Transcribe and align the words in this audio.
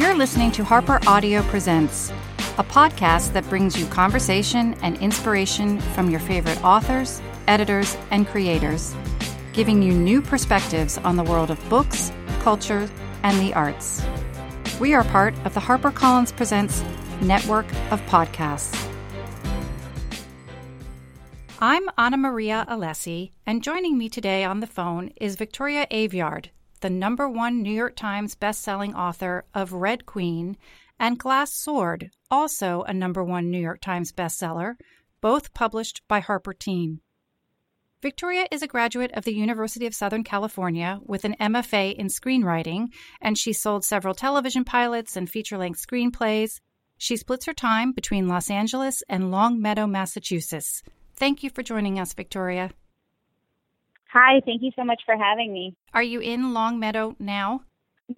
You're 0.00 0.14
listening 0.14 0.50
to 0.52 0.64
Harper 0.64 0.98
Audio 1.06 1.42
Presents, 1.42 2.10
a 2.56 2.64
podcast 2.64 3.34
that 3.34 3.46
brings 3.50 3.78
you 3.78 3.84
conversation 3.84 4.72
and 4.80 4.96
inspiration 4.96 5.78
from 5.78 6.08
your 6.08 6.20
favorite 6.20 6.64
authors, 6.64 7.20
editors, 7.46 7.98
and 8.10 8.26
creators, 8.26 8.96
giving 9.52 9.82
you 9.82 9.92
new 9.92 10.22
perspectives 10.22 10.96
on 10.96 11.16
the 11.16 11.22
world 11.22 11.50
of 11.50 11.68
books, 11.68 12.12
culture, 12.40 12.88
and 13.24 13.38
the 13.40 13.52
arts. 13.52 14.02
We 14.80 14.94
are 14.94 15.04
part 15.04 15.34
of 15.44 15.52
the 15.52 15.60
HarperCollins 15.60 16.34
Presents 16.34 16.82
network 17.20 17.66
of 17.90 18.00
podcasts. 18.06 18.74
I'm 21.58 21.90
Ana 21.98 22.16
Maria 22.16 22.64
Allessi, 22.70 23.32
and 23.44 23.62
joining 23.62 23.98
me 23.98 24.08
today 24.08 24.44
on 24.44 24.60
the 24.60 24.66
phone 24.66 25.12
is 25.20 25.36
Victoria 25.36 25.86
Aveyard, 25.90 26.46
the 26.80 26.90
number 26.90 27.28
one 27.28 27.62
New 27.62 27.72
York 27.72 27.96
Times 27.96 28.34
bestselling 28.34 28.94
author 28.94 29.44
of 29.54 29.72
Red 29.72 30.06
Queen 30.06 30.56
and 30.98 31.18
Glass 31.18 31.52
Sword, 31.52 32.10
also 32.30 32.82
a 32.82 32.94
number 32.94 33.24
one 33.24 33.50
New 33.50 33.60
York 33.60 33.80
Times 33.80 34.12
bestseller, 34.12 34.76
both 35.20 35.54
published 35.54 36.02
by 36.08 36.20
Harper 36.20 36.52
Teen. 36.52 37.00
Victoria 38.02 38.46
is 38.50 38.62
a 38.62 38.66
graduate 38.66 39.12
of 39.12 39.24
the 39.24 39.34
University 39.34 39.86
of 39.86 39.94
Southern 39.94 40.24
California 40.24 41.00
with 41.04 41.26
an 41.26 41.36
MFA 41.38 41.94
in 41.94 42.06
screenwriting, 42.06 42.86
and 43.20 43.36
she 43.36 43.52
sold 43.52 43.84
several 43.84 44.14
television 44.14 44.64
pilots 44.64 45.16
and 45.16 45.28
feature 45.28 45.58
length 45.58 45.86
screenplays. 45.86 46.60
She 46.96 47.18
splits 47.18 47.44
her 47.44 47.52
time 47.52 47.92
between 47.92 48.28
Los 48.28 48.50
Angeles 48.50 49.02
and 49.08 49.30
Longmeadow, 49.30 49.86
Massachusetts. 49.86 50.82
Thank 51.14 51.42
you 51.42 51.50
for 51.50 51.62
joining 51.62 51.98
us, 51.98 52.14
Victoria. 52.14 52.70
Hi, 54.12 54.40
thank 54.44 54.62
you 54.62 54.70
so 54.74 54.84
much 54.84 55.02
for 55.06 55.16
having 55.16 55.52
me. 55.52 55.76
Are 55.94 56.02
you 56.02 56.20
in 56.20 56.52
Longmeadow 56.52 57.16
now? 57.18 57.62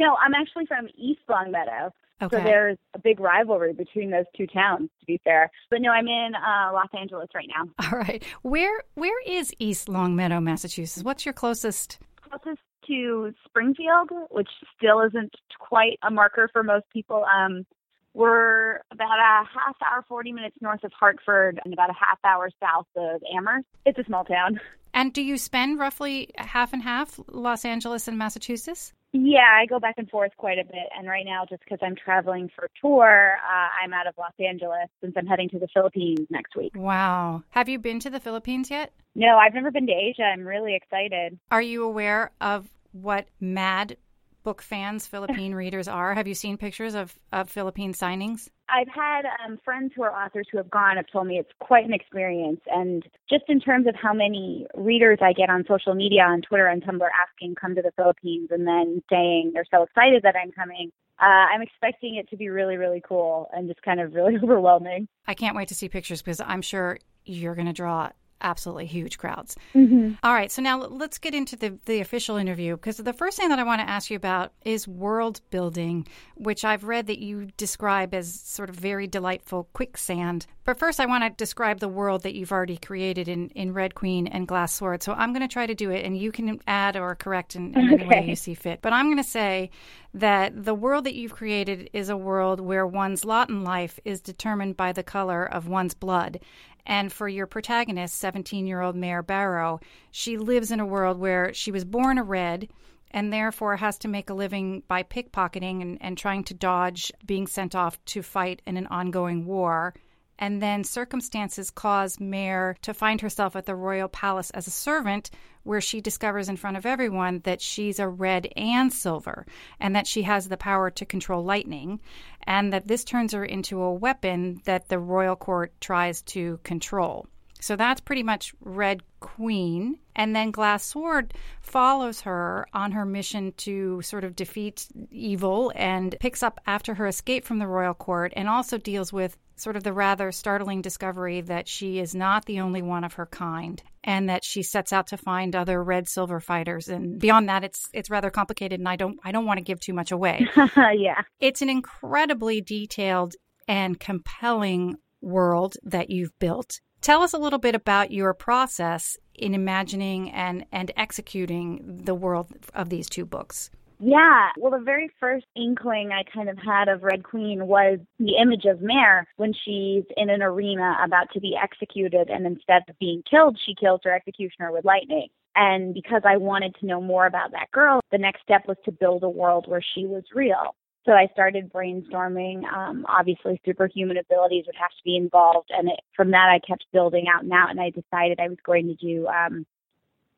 No, 0.01 0.17
I'm 0.17 0.33
actually 0.35 0.67
from 0.67 0.89
East 0.97 1.21
Longmeadow. 1.29 1.93
Okay. 2.23 2.37
So 2.37 2.43
there's 2.43 2.79
a 2.95 2.99
big 2.99 3.19
rivalry 3.21 3.73
between 3.73 4.11
those 4.11 4.25
two 4.37 4.47
towns, 4.47 4.89
to 5.01 5.07
be 5.07 5.21
fair. 5.25 5.51
But 5.71 5.83
no, 5.83 5.91
I'm 5.91 6.07
in 6.07 6.33
uh, 6.35 6.73
Los 6.73 6.89
Angeles 6.99 7.29
right 7.35 7.49
now. 7.49 7.69
All 7.93 7.99
right. 7.99 8.23
Where 8.43 8.83
where 8.95 9.21
is 9.27 9.53
East 9.59 9.89
Longmeadow, 9.89 10.41
Massachusetts? 10.41 11.05
What's 11.05 11.27
your 11.27 11.33
closest? 11.33 11.99
Closest 12.31 12.63
to 12.87 13.35
Springfield, 13.45 14.11
which 14.31 14.49
still 14.77 15.01
isn't 15.01 15.35
quite 15.59 15.99
a 16.03 16.11
marker 16.11 16.49
for 16.53 16.63
most 16.63 16.85
people. 16.93 17.25
Um, 17.25 17.67
we're 18.15 18.81
about 18.91 19.19
a 19.19 19.45
half 19.47 19.77
hour, 19.83 20.05
40 20.09 20.33
minutes 20.33 20.57
north 20.61 20.85
of 20.85 20.93
Hartford 20.93 21.61
and 21.65 21.73
about 21.73 21.91
a 21.91 21.95
half 21.95 22.19
hour 22.25 22.51
south 22.61 22.87
of 22.97 23.23
Amherst. 23.35 23.67
It's 23.87 23.99
a 23.99 24.05
small 24.05 24.25
town. 24.25 24.61
And 24.95 25.13
do 25.13 25.23
you 25.23 25.39
spend 25.39 25.79
roughly 25.79 26.31
half 26.37 26.73
and 26.73 26.83
half 26.83 27.19
Los 27.29 27.65
Angeles 27.65 28.09
and 28.09 28.19
Massachusetts? 28.19 28.93
Yeah, 29.13 29.41
I 29.41 29.67
go 29.67 29.79
back 29.79 29.95
and 29.99 30.09
forth 30.09 30.33
quite 30.37 30.59
a 30.59 30.65
bit. 30.65 30.89
And 30.97 31.07
right 31.07 31.25
now, 31.25 31.45
just 31.49 31.63
because 31.65 31.79
I'm 31.83 31.97
traveling 31.97 32.51
for 32.55 32.65
a 32.65 32.69
tour, 32.81 33.37
uh, 33.37 33.69
I'm 33.83 33.93
out 33.93 34.07
of 34.07 34.15
Los 34.19 34.33
Angeles 34.39 34.89
since 35.03 35.15
I'm 35.17 35.27
heading 35.27 35.51
to 35.51 35.59
the 35.59 35.69
Philippines 35.73 36.27
next 36.31 36.57
week. 36.57 36.73
Wow. 36.75 37.43
Have 37.51 37.69
you 37.69 37.79
been 37.79 38.01
to 38.01 38.11
the 38.11 38.21
Philippines 38.21 38.71
yet? 38.71 38.93
No, 39.15 39.37
I've 39.37 39.55
never 39.55 39.71
been 39.71 39.87
to 39.87 39.93
Asia. 39.93 40.23
I'm 40.23 40.47
really 40.47 40.75
excited. 40.75 41.39
Are 41.51 41.61
you 41.61 41.85
aware 41.85 42.31
of 42.41 42.69
what 42.93 43.29
mad 43.41 43.97
book 44.43 44.63
fans 44.63 45.07
Philippine 45.07 45.55
readers 45.55 45.89
are? 45.89 46.15
Have 46.15 46.27
you 46.27 46.35
seen 46.35 46.57
pictures 46.57 46.95
of, 46.95 47.19
of 47.33 47.49
Philippine 47.49 47.93
signings? 47.93 48.49
I've 48.69 48.89
had 48.89 49.23
um, 49.45 49.59
friends 49.65 49.93
who 49.95 50.03
are 50.03 50.15
authors 50.15 50.47
who 50.51 50.59
have 50.59 50.71
gone 50.71 50.97
have 50.97 51.07
told 51.13 51.27
me 51.27 51.39
it's 51.39 51.51
quite 51.61 51.85
an 51.85 51.93
experience. 51.93 52.61
And 52.67 53.03
just 53.29 53.45
in 53.49 53.61
terms 53.61 53.87
of 53.87 53.95
how 53.95 54.15
many 54.15 54.67
readers 54.75 55.19
I 55.21 55.33
get 55.33 55.51
on 55.51 55.65
social 55.69 55.95
media, 55.95 56.23
on 56.23 56.43
Twitter 56.43 56.67
and 56.67 56.83
Tumblr, 56.83 57.07
asking 57.21 57.55
come 57.55 57.75
to 57.75 57.83
the 57.83 57.93
Philippines 57.97 58.49
and 58.51 58.67
then 58.67 59.03
saying 59.11 59.53
they're 59.55 59.67
so 59.71 59.83
excited 59.83 60.23
that 60.23 60.35
I'm 60.37 60.53
coming, 60.53 60.91
uh, 61.21 61.25
I'm 61.25 61.63
expecting 61.63 62.17
it 62.17 62.29
to 62.31 62.37
be 62.37 62.49
really, 62.49 62.77
really 62.77 63.03
cool 63.07 63.49
and 63.53 63.69
just 63.69 63.83
kind 63.83 64.01
of 64.01 64.15
really 64.15 64.37
overwhelming. 64.43 65.07
I 65.27 65.35
can't 65.35 65.55
wait 65.57 65.69
to 65.69 65.75
see 65.75 65.89
pictures 65.89 66.23
because 66.23 66.41
I'm 66.41 66.63
sure 66.63 66.99
you're 67.25 67.55
going 67.55 67.67
to 67.67 67.73
draw 67.73 68.11
absolutely 68.43 68.87
huge 68.87 69.19
crowds. 69.19 69.57
Mm-hmm. 69.75 70.15
All 70.23 70.33
right, 70.33 70.51
so 70.51 70.63
now 70.63 70.79
let's 70.79 71.19
get 71.19 71.35
into 71.35 71.57
the, 71.57 71.79
the 71.87 72.01
official 72.01 72.37
interview 72.37 72.77
because 72.77 72.97
the 72.97 73.13
first 73.13 73.37
thing 73.37 73.49
that 73.49 73.59
I 73.59 73.65
want 73.65 73.81
to 73.81 73.89
ask 73.89 74.11
you 74.11 74.17
about 74.17 74.53
is 74.65 74.87
world 74.87 75.41
building, 75.51 76.07
which 76.37 76.65
I've 76.65 76.85
read 76.85 77.07
that 77.07 77.19
you 77.19 77.49
describe 77.57 78.15
as 78.15 78.33
sort 78.33 78.69
of 78.71 78.77
very 78.77 79.07
delightful 79.07 79.69
quicksand. 79.73 80.47
But 80.65 80.79
first, 80.79 81.01
I 81.01 81.07
want 81.07 81.25
to 81.25 81.31
describe 81.31 81.81
the 81.81 81.89
world 81.89 82.23
that 82.23 82.35
you've 82.35 82.53
already 82.53 82.77
created 82.77 83.27
in, 83.27 83.49
in 83.51 83.73
Red 83.73 83.95
Queen 83.95 84.29
and 84.29 84.47
Glass 84.47 84.73
Sword. 84.73 85.03
So 85.03 85.13
I'm 85.13 85.33
going 85.33 85.47
to 85.47 85.53
try 85.53 85.67
to 85.67 85.75
do 85.75 85.91
it, 85.91 86.05
and 86.05 86.17
you 86.17 86.31
can 86.31 86.61
add 86.67 86.97
or 86.97 87.17
correct 87.17 87.57
in, 87.57 87.75
in 87.75 87.93
any 87.93 88.07
way 88.07 88.25
you 88.29 88.37
see 88.37 88.55
fit. 88.55 88.81
But 88.81 88.93
I'm 88.93 89.07
going 89.07 89.17
to 89.17 89.25
say 89.25 89.71
that 90.15 90.65
the 90.65 90.75
world 90.75 91.05
that 91.05 91.15
you've 91.15 91.35
created 91.35 91.91
is 91.93 92.11
a 92.11 92.17
world 92.17 92.61
where 92.61 92.87
one's 92.87 93.25
lot 93.25 93.49
in 93.49 93.65
life 93.65 93.99
is 94.05 94.21
determined 94.21 94.77
by 94.77 94.93
the 94.93 95.03
color 95.03 95.45
of 95.45 95.67
one's 95.67 95.95
blood. 95.95 96.41
And 96.85 97.13
for 97.13 97.29
your 97.29 97.47
protagonist, 97.47 98.17
17 98.17 98.67
year 98.67 98.81
old 98.81 98.97
Mare 98.97 99.23
Barrow, 99.23 99.81
she 100.11 100.37
lives 100.37 100.71
in 100.71 100.81
a 100.81 100.87
world 100.87 101.19
where 101.19 101.55
she 101.55 101.71
was 101.71 101.85
born 101.85 102.19
a 102.19 102.23
red 102.23 102.69
and 103.11 103.33
therefore 103.33 103.77
has 103.77 103.99
to 103.99 104.09
make 104.09 104.31
a 104.31 104.35
living 104.35 104.83
by 104.89 105.03
pickpocketing 105.03 105.83
and, 105.83 105.99
and 106.01 106.17
trying 106.17 106.45
to 106.45 106.55
dodge 106.55 107.13
being 107.25 107.47
sent 107.47 107.75
off 107.75 108.03
to 108.07 108.23
fight 108.23 108.63
in 108.67 108.77
an 108.77 108.87
ongoing 108.87 109.45
war. 109.45 109.95
And 110.43 110.61
then 110.61 110.83
circumstances 110.83 111.71
cause 111.71 112.19
Mare 112.19 112.77
to 112.83 112.93
find 112.93 113.21
herself 113.21 113.55
at 113.55 113.65
the 113.65 113.77
royal 113.77 114.09
palace 114.09 114.51
as 114.51 114.67
a 114.67 114.73
servant, 114.73 115.31
where 115.63 115.81
she 115.81 116.01
discovers 116.01 116.49
in 116.49 116.57
front 116.57 116.77
of 116.77 116.85
everyone 116.85 117.43
that 117.45 117.61
she's 117.61 118.01
a 118.01 118.09
red 118.09 118.49
and 118.57 118.93
silver, 118.93 119.47
and 119.79 119.95
that 119.95 120.09
she 120.09 120.23
has 120.23 120.49
the 120.49 120.57
power 120.57 120.91
to 120.91 121.07
control 121.07 121.45
lightning, 121.45 122.01
and 122.43 122.73
that 122.73 122.89
this 122.89 123.05
turns 123.05 123.33
her 123.33 123.45
into 123.45 123.81
a 123.81 123.95
weapon 123.95 124.61
that 124.65 124.89
the 124.89 124.99
royal 124.99 125.37
court 125.37 125.73
tries 125.81 126.23
to 126.23 126.59
control. 126.65 127.29
So 127.61 127.77
that's 127.77 128.01
pretty 128.01 128.25
much 128.25 128.53
Red 128.61 129.05
Queen. 129.21 130.01
And 130.17 130.35
then 130.35 130.51
Glass 130.51 130.83
Sword 130.83 131.35
follows 131.61 132.23
her 132.23 132.67
on 132.73 132.91
her 132.91 133.05
mission 133.05 133.53
to 133.59 134.03
sort 134.03 134.25
of 134.25 134.35
defeat 134.35 134.89
evil 135.13 135.73
and 135.77 136.17
picks 136.19 136.43
up 136.43 136.61
after 136.67 136.95
her 136.95 137.07
escape 137.07 137.45
from 137.45 137.61
the 137.61 137.69
royal 137.69 137.95
court 137.95 138.33
and 138.35 138.49
also 138.49 138.79
deals 138.79 139.13
with 139.13 139.39
sort 139.57 139.77
of 139.77 139.85
the 139.85 139.93
rather 139.93 140.33
startling 140.33 140.83
discovery 140.83 141.41
that 141.43 141.69
she 141.69 141.99
is 141.99 142.15
not 142.15 142.45
the 142.47 142.61
only 142.61 142.83
one 142.83 143.05
of 143.05 143.15
her 143.15 143.27
kind 143.27 143.83
and 144.05 144.29
that 144.29 144.45
she 144.45 144.63
sets 144.63 144.93
out 144.93 145.07
to 145.09 145.17
find 145.17 145.55
other 145.55 145.83
red 145.83 146.09
silver 146.09 146.41
fighters 146.41 146.89
and 146.89 147.19
beyond 147.19 147.49
that 147.49 147.65
it's 147.65 147.89
it's 147.93 148.11
rather 148.11 148.31
complicated 148.31 148.81
and 148.81 148.89
I 148.89 148.97
don't 148.97 149.19
I 149.25 149.33
don't 149.33 149.47
want 149.47 149.59
to 149.59 149.65
give 149.65 149.81
too 149.81 149.93
much 149.93 150.11
away. 150.13 150.47
yeah. 150.77 151.23
It's 151.41 151.63
an 151.63 151.71
incredibly 151.71 152.61
detailed 152.61 153.35
and 153.69 153.99
compelling 153.99 154.97
world 155.21 155.77
that 155.85 156.11
you've 156.11 156.37
built. 156.39 156.81
Tell 157.01 157.23
us 157.23 157.33
a 157.33 157.39
little 157.39 157.59
bit 157.59 157.75
about 157.75 158.13
your 158.13 158.35
process 158.35 159.17
in 159.35 159.55
imagining 159.55 160.31
and 160.31 160.65
and 160.73 160.93
executing 160.97 162.03
the 162.05 162.15
world 162.15 162.49
of 162.75 162.89
these 162.89 163.09
two 163.09 163.25
books. 163.25 163.71
Yeah. 164.05 164.49
Well, 164.59 164.73
the 164.73 164.85
very 164.85 165.11
first 165.21 165.47
inkling 165.55 166.11
I 166.11 166.25
kind 166.25 166.49
of 166.49 166.59
had 166.59 166.89
of 166.89 167.05
Red 167.05 167.23
Queen 167.23 167.69
was 167.69 168.01
the 168.19 168.35
image 168.35 168.65
of 168.65 168.83
Mare 168.83 169.29
when 169.37 169.53
she's 169.65 170.03
in 170.17 170.29
an 170.29 170.43
arena 170.43 170.97
about 171.05 171.31
to 171.35 171.41
be 171.41 171.57
executed, 171.57 172.29
and 172.29 172.45
instead 172.45 172.83
of 172.89 172.99
being 172.99 173.23
killed, 173.31 173.57
she 173.65 173.77
kills 173.77 174.01
her 174.03 174.13
executioner 174.13 174.73
with 174.73 174.85
lightning. 174.85 175.29
And 175.55 175.95
because 175.95 176.23
I 176.25 176.37
wanted 176.37 176.75
to 176.81 176.87
know 176.87 177.01
more 177.01 177.27
about 177.27 177.53
that 177.53 177.71
girl, 177.71 178.01
the 178.11 178.19
next 178.19 178.43
step 178.43 178.67
was 178.67 178.77
to 178.87 178.91
build 178.91 179.23
a 179.23 179.29
world 179.29 179.67
where 179.69 179.85
she 179.95 180.05
was 180.07 180.25
real. 180.35 180.75
So 181.07 181.13
I 181.13 181.29
started 181.33 181.73
brainstorming. 181.73 182.65
Um, 182.73 183.07
obviously, 183.09 183.61
superhuman 183.65 184.17
abilities 184.17 184.65
would 184.67 184.77
have 184.81 184.91
to 184.91 185.05
be 185.05 185.17
involved, 185.17 185.71
and 185.71 185.89
it, 185.89 186.01
from 186.17 186.33
that, 186.33 186.49
I 186.51 186.59
kept 186.67 186.87
building 186.93 187.27
out 187.33 187.45
and 187.45 187.53
out. 187.53 187.71
And 187.71 187.81
I 187.81 187.91
decided 187.91 188.41
I 188.41 188.49
was 188.49 188.59
going 188.67 188.89
to 188.89 188.95
do 188.95 189.29
um, 189.29 189.65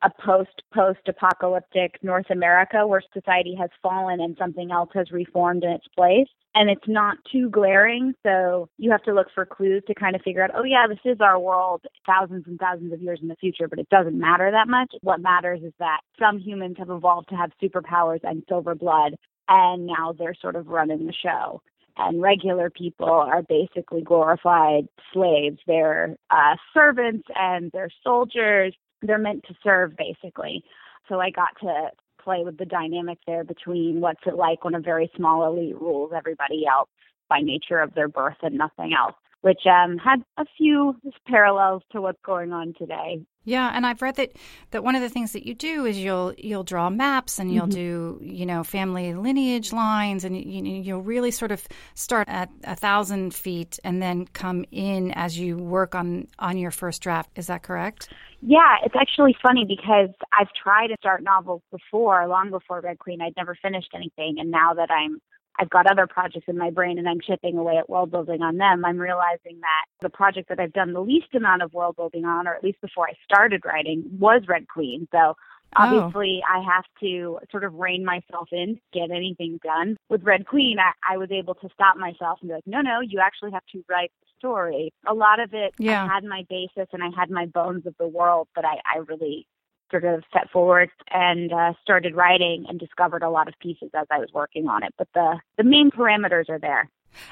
a 0.05 0.11
post 0.23 0.61
post 0.73 0.99
apocalyptic 1.07 1.97
North 2.03 2.29
America 2.29 2.85
where 2.85 3.01
society 3.13 3.55
has 3.59 3.71
fallen 3.81 4.21
and 4.21 4.37
something 4.37 4.71
else 4.71 4.89
has 4.93 5.11
reformed 5.11 5.63
in 5.63 5.71
its 5.71 5.87
place. 5.95 6.27
And 6.53 6.69
it's 6.69 6.87
not 6.87 7.17
too 7.29 7.49
glaring, 7.49 8.13
so 8.23 8.69
you 8.77 8.91
have 8.91 9.03
to 9.03 9.13
look 9.13 9.27
for 9.35 9.45
clues 9.45 9.83
to 9.87 9.95
kind 9.95 10.15
of 10.15 10.21
figure 10.21 10.41
out, 10.41 10.51
oh 10.55 10.63
yeah, 10.63 10.85
this 10.87 10.99
is 11.03 11.17
our 11.19 11.37
world 11.37 11.81
thousands 12.05 12.45
and 12.47 12.57
thousands 12.57 12.93
of 12.93 13.01
years 13.01 13.19
in 13.21 13.27
the 13.27 13.35
future, 13.35 13.67
but 13.67 13.79
it 13.79 13.89
doesn't 13.89 14.17
matter 14.17 14.51
that 14.51 14.69
much. 14.69 14.93
What 15.01 15.19
matters 15.19 15.61
is 15.63 15.73
that 15.79 15.99
some 16.17 16.39
humans 16.39 16.75
have 16.77 16.89
evolved 16.89 17.29
to 17.29 17.35
have 17.35 17.51
superpowers 17.61 18.21
and 18.23 18.43
silver 18.47 18.75
blood, 18.75 19.15
and 19.49 19.85
now 19.85 20.13
they're 20.17 20.35
sort 20.39 20.55
of 20.55 20.67
running 20.67 21.07
the 21.07 21.13
show 21.13 21.61
and 21.97 22.21
regular 22.21 22.69
people 22.69 23.09
are 23.09 23.41
basically 23.41 24.01
glorified 24.01 24.87
slaves. 25.13 25.59
They're 25.65 26.17
uh, 26.29 26.55
servants 26.73 27.25
and 27.35 27.71
they're 27.71 27.89
soldiers 28.03 28.75
they're 29.07 29.17
meant 29.17 29.43
to 29.47 29.55
serve 29.63 29.95
basically. 29.97 30.63
So 31.07 31.19
I 31.19 31.29
got 31.29 31.49
to 31.61 31.89
play 32.23 32.43
with 32.43 32.57
the 32.57 32.65
dynamic 32.65 33.19
there 33.27 33.43
between 33.43 34.01
what's 34.01 34.21
it 34.25 34.35
like 34.35 34.63
when 34.65 34.75
a 34.75 34.79
very 34.79 35.11
small 35.15 35.45
elite 35.45 35.79
rules 35.79 36.11
everybody 36.15 36.65
else 36.65 36.89
by 37.29 37.39
nature 37.39 37.79
of 37.79 37.93
their 37.93 38.07
birth 38.07 38.37
and 38.41 38.57
nothing 38.57 38.93
else, 38.93 39.15
which 39.41 39.61
um, 39.67 39.97
had 39.97 40.23
a 40.37 40.45
few 40.57 40.95
parallels 41.27 41.83
to 41.91 42.01
what's 42.01 42.21
going 42.25 42.51
on 42.51 42.73
today. 42.77 43.23
Yeah, 43.47 43.71
and 43.71 43.85
I've 43.85 44.01
read 44.01 44.15
that 44.15 44.31
that 44.71 44.83
one 44.83 44.95
of 44.95 45.03
the 45.03 45.09
things 45.09 45.33
that 45.33 45.45
you 45.45 45.53
do 45.53 45.85
is 45.85 45.99
you'll 45.99 46.33
you'll 46.35 46.63
draw 46.63 46.89
maps 46.89 47.37
and 47.37 47.53
you'll 47.53 47.67
Mm-hmm. 47.67 48.19
do 48.19 48.19
you 48.23 48.45
know 48.47 48.63
family 48.63 49.13
lineage 49.13 49.71
lines 49.71 50.23
and 50.23 50.35
you, 50.35 50.63
you'll 50.63 51.03
really 51.03 51.29
sort 51.29 51.51
of 51.51 51.67
start 51.93 52.27
at 52.27 52.49
a 52.63 52.75
thousand 52.75 53.35
feet 53.35 53.79
and 53.83 54.01
then 54.01 54.25
come 54.25 54.65
in 54.71 55.11
as 55.11 55.37
you 55.37 55.57
work 55.57 55.93
on 55.93 56.27
on 56.39 56.57
your 56.57 56.71
first 56.71 57.03
draft. 57.03 57.29
Is 57.35 57.45
that 57.47 57.61
correct? 57.61 58.09
Yeah, 58.47 58.75
it's 58.83 58.93
actually 58.95 59.35
funny 59.41 59.65
because 59.65 60.13
I've 60.31 60.53
tried 60.53 60.87
to 60.87 60.95
start 60.99 61.23
novels 61.23 61.63
before, 61.71 62.27
long 62.27 62.51
before 62.51 62.79
Red 62.79 62.99
Queen. 62.99 63.19
I'd 63.19 63.33
never 63.35 63.57
finished 63.59 63.89
anything, 63.95 64.35
and 64.37 64.51
now 64.51 64.75
that 64.75 64.91
I'm 64.91 65.19
I've 65.57 65.69
got 65.71 65.89
other 65.89 66.05
projects 66.05 66.45
in 66.47 66.57
my 66.57 66.69
brain 66.69 66.99
and 66.99 67.09
I'm 67.09 67.21
chipping 67.21 67.57
away 67.57 67.77
at 67.77 67.89
world 67.89 68.11
building 68.11 68.41
on 68.43 68.57
them, 68.57 68.85
I'm 68.85 68.99
realizing 68.99 69.61
that 69.61 69.85
the 70.01 70.09
project 70.09 70.49
that 70.49 70.59
I've 70.59 70.73
done 70.73 70.93
the 70.93 70.99
least 70.99 71.33
amount 71.33 71.63
of 71.63 71.73
world 71.73 71.95
building 71.95 72.25
on, 72.25 72.45
or 72.45 72.53
at 72.53 72.63
least 72.63 72.81
before 72.81 73.07
I 73.07 73.13
started 73.23 73.63
writing, 73.65 74.03
was 74.19 74.43
Red 74.47 74.67
Queen. 74.67 75.07
So 75.11 75.35
obviously 75.75 76.41
I 76.49 76.59
have 76.63 76.83
to 77.01 77.39
sort 77.51 77.63
of 77.63 77.73
rein 77.75 78.05
myself 78.05 78.49
in 78.51 78.75
to 78.75 78.99
get 78.99 79.11
anything 79.11 79.59
done. 79.63 79.97
With 80.09 80.23
Red 80.23 80.47
Queen, 80.47 80.77
I, 80.79 81.13
I 81.13 81.17
was 81.17 81.31
able 81.31 81.55
to 81.55 81.69
stop 81.73 81.97
myself 81.97 82.39
and 82.41 82.49
be 82.49 82.55
like, 82.55 82.67
no, 82.67 82.81
no, 82.81 82.99
you 83.01 83.19
actually 83.19 83.51
have 83.51 83.65
to 83.73 83.83
write 83.89 84.11
the 84.21 84.27
story. 84.37 84.91
A 85.07 85.13
lot 85.13 85.39
of 85.39 85.53
it, 85.53 85.73
Yeah. 85.77 86.03
I 86.05 86.13
had 86.13 86.23
my 86.23 86.45
basis 86.49 86.87
and 86.93 87.03
I 87.03 87.09
had 87.17 87.29
my 87.29 87.45
bones 87.45 87.85
of 87.85 87.95
the 87.99 88.07
world, 88.07 88.47
but 88.55 88.65
I, 88.65 88.75
I 88.93 88.99
really 89.07 89.47
sort 89.91 90.03
of 90.05 90.23
set 90.33 90.49
forward 90.49 90.89
and 91.11 91.53
uh, 91.53 91.73
started 91.81 92.15
writing 92.15 92.65
and 92.67 92.79
discovered 92.79 93.21
a 93.23 93.29
lot 93.29 93.47
of 93.47 93.53
pieces 93.59 93.89
as 93.93 94.07
I 94.09 94.17
was 94.19 94.29
working 94.33 94.67
on 94.67 94.83
it. 94.83 94.93
But 94.97 95.07
the, 95.13 95.39
the 95.57 95.63
main 95.63 95.91
parameters 95.91 96.49
are 96.49 96.59
there. 96.59 96.89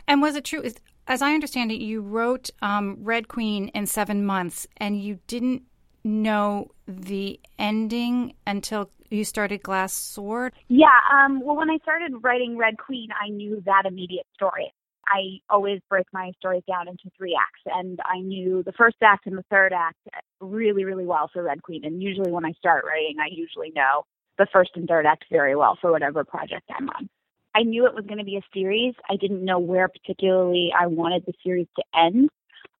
And 0.07 0.21
was 0.21 0.35
it 0.35 0.45
true? 0.45 0.61
is- 0.61 0.79
As 1.07 1.21
I 1.21 1.33
understand 1.33 1.71
it, 1.71 1.81
you 1.81 2.01
wrote 2.01 2.49
um, 2.61 2.97
Red 3.01 3.27
Queen 3.27 3.69
in 3.69 3.85
seven 3.87 4.25
months, 4.25 4.67
and 4.77 5.01
you 5.01 5.19
didn't 5.27 5.63
know 6.03 6.71
the 6.87 7.39
ending 7.57 8.33
until 8.45 8.89
you 9.09 9.23
started 9.23 9.61
Glass 9.63 9.93
Sword. 9.93 10.53
Yeah, 10.67 10.99
um, 11.11 11.41
well, 11.43 11.55
when 11.55 11.69
I 11.69 11.77
started 11.83 12.11
writing 12.21 12.57
Red 12.57 12.77
Queen, 12.77 13.09
I 13.11 13.29
knew 13.29 13.61
that 13.65 13.83
immediate 13.85 14.25
story. 14.33 14.73
I 15.07 15.39
always 15.49 15.81
break 15.89 16.07
my 16.13 16.31
stories 16.39 16.63
down 16.67 16.87
into 16.87 17.09
three 17.17 17.37
acts, 17.39 17.61
and 17.65 17.99
I 18.05 18.19
knew 18.19 18.63
the 18.63 18.71
first 18.71 18.95
act 19.01 19.27
and 19.27 19.37
the 19.37 19.45
third 19.49 19.73
act 19.73 19.97
really, 20.39 20.85
really 20.85 21.05
well 21.05 21.29
for 21.31 21.43
Red 21.43 21.61
Queen. 21.61 21.83
And 21.85 22.01
usually, 22.01 22.31
when 22.31 22.45
I 22.45 22.53
start 22.53 22.85
writing, 22.85 23.17
I 23.19 23.27
usually 23.31 23.71
know 23.75 24.05
the 24.37 24.47
first 24.51 24.71
and 24.75 24.87
third 24.87 25.05
act 25.05 25.25
very 25.29 25.55
well 25.55 25.77
for 25.79 25.91
whatever 25.91 26.23
project 26.23 26.69
I'm 26.75 26.89
on. 26.89 27.09
I 27.55 27.63
knew 27.63 27.85
it 27.85 27.93
was 27.93 28.05
going 28.05 28.17
to 28.17 28.23
be 28.23 28.37
a 28.37 28.41
series. 28.53 28.95
I 29.09 29.15
didn't 29.17 29.45
know 29.45 29.59
where 29.59 29.87
particularly 29.87 30.71
I 30.77 30.87
wanted 30.87 31.23
the 31.25 31.33
series 31.43 31.67
to 31.75 31.83
end 31.95 32.29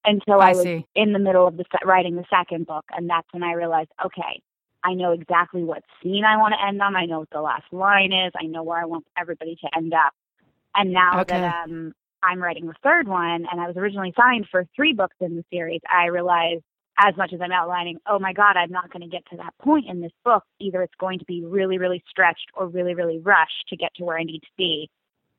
until 0.06 0.42
I, 0.42 0.52
I 0.52 0.54
was 0.54 0.64
see. 0.64 0.86
in 0.96 1.14
the 1.14 1.20
middle 1.20 1.48
of 1.48 1.58
the 1.58 1.66
writing 1.86 2.16
the 2.16 2.26
second 2.30 2.68
book, 2.68 2.86
and 2.96 3.10
that's 3.10 3.28
when 3.32 3.44
I 3.44 3.54
realized, 3.54 3.90
okay, 4.06 4.42
I 4.84 4.94
know 4.94 5.12
exactly 5.12 5.64
what 5.64 5.84
scene 6.02 6.26
I 6.26 6.38
want 6.38 6.54
to 6.54 6.68
end 6.68 6.82
on. 6.82 6.96
I 6.96 7.06
know 7.06 7.20
what 7.20 7.30
the 7.32 7.42
last 7.42 7.72
line 7.72 8.12
is. 8.12 8.34
I 8.40 8.46
know 8.46 8.64
where 8.64 8.82
I 8.82 8.86
want 8.86 9.06
everybody 9.18 9.56
to 9.62 9.78
end 9.78 9.94
up. 9.94 10.14
And 10.76 10.92
now 10.92 11.22
Okay. 11.22 11.34
that 11.34 11.64
um, 11.66 11.94
I'm 12.22 12.42
writing 12.42 12.68
the 12.68 12.74
third 12.84 13.08
one, 13.08 13.46
and 13.50 13.62
I 13.62 13.68
was 13.68 13.78
originally 13.78 14.14
signed 14.18 14.48
for 14.52 14.66
three 14.76 14.94
books 14.94 15.16
in 15.22 15.36
the 15.36 15.46
series, 15.52 15.82
I 15.90 16.08
realized 16.08 16.64
as 17.00 17.16
much 17.18 17.34
as 17.34 17.42
I'm 17.42 17.52
outlining, 17.52 17.98
oh 18.08 18.20
my 18.20 18.34
God, 18.34 18.56
I'm 18.56 18.72
not 18.72 18.92
going 18.92 19.02
to 19.02 19.08
get 19.08 19.26
to 19.32 19.38
that 19.38 19.54
point 19.62 19.88
in 19.90 20.00
this 20.00 20.12
book. 20.24 20.44
Either 20.60 20.84
it's 20.84 20.94
going 21.00 21.20
to 21.20 21.26
be 21.26 21.44
really, 21.44 21.78
really 21.78 22.04
stretched 22.10 22.52
or 22.54 22.68
really, 22.68 22.94
really 22.94 23.20
rushed 23.20 23.68
to 23.70 23.78
get 23.78 23.94
to 23.96 24.04
where 24.04 24.18
I 24.18 24.24
need 24.24 24.42
to 24.42 24.52
be. 24.58 24.90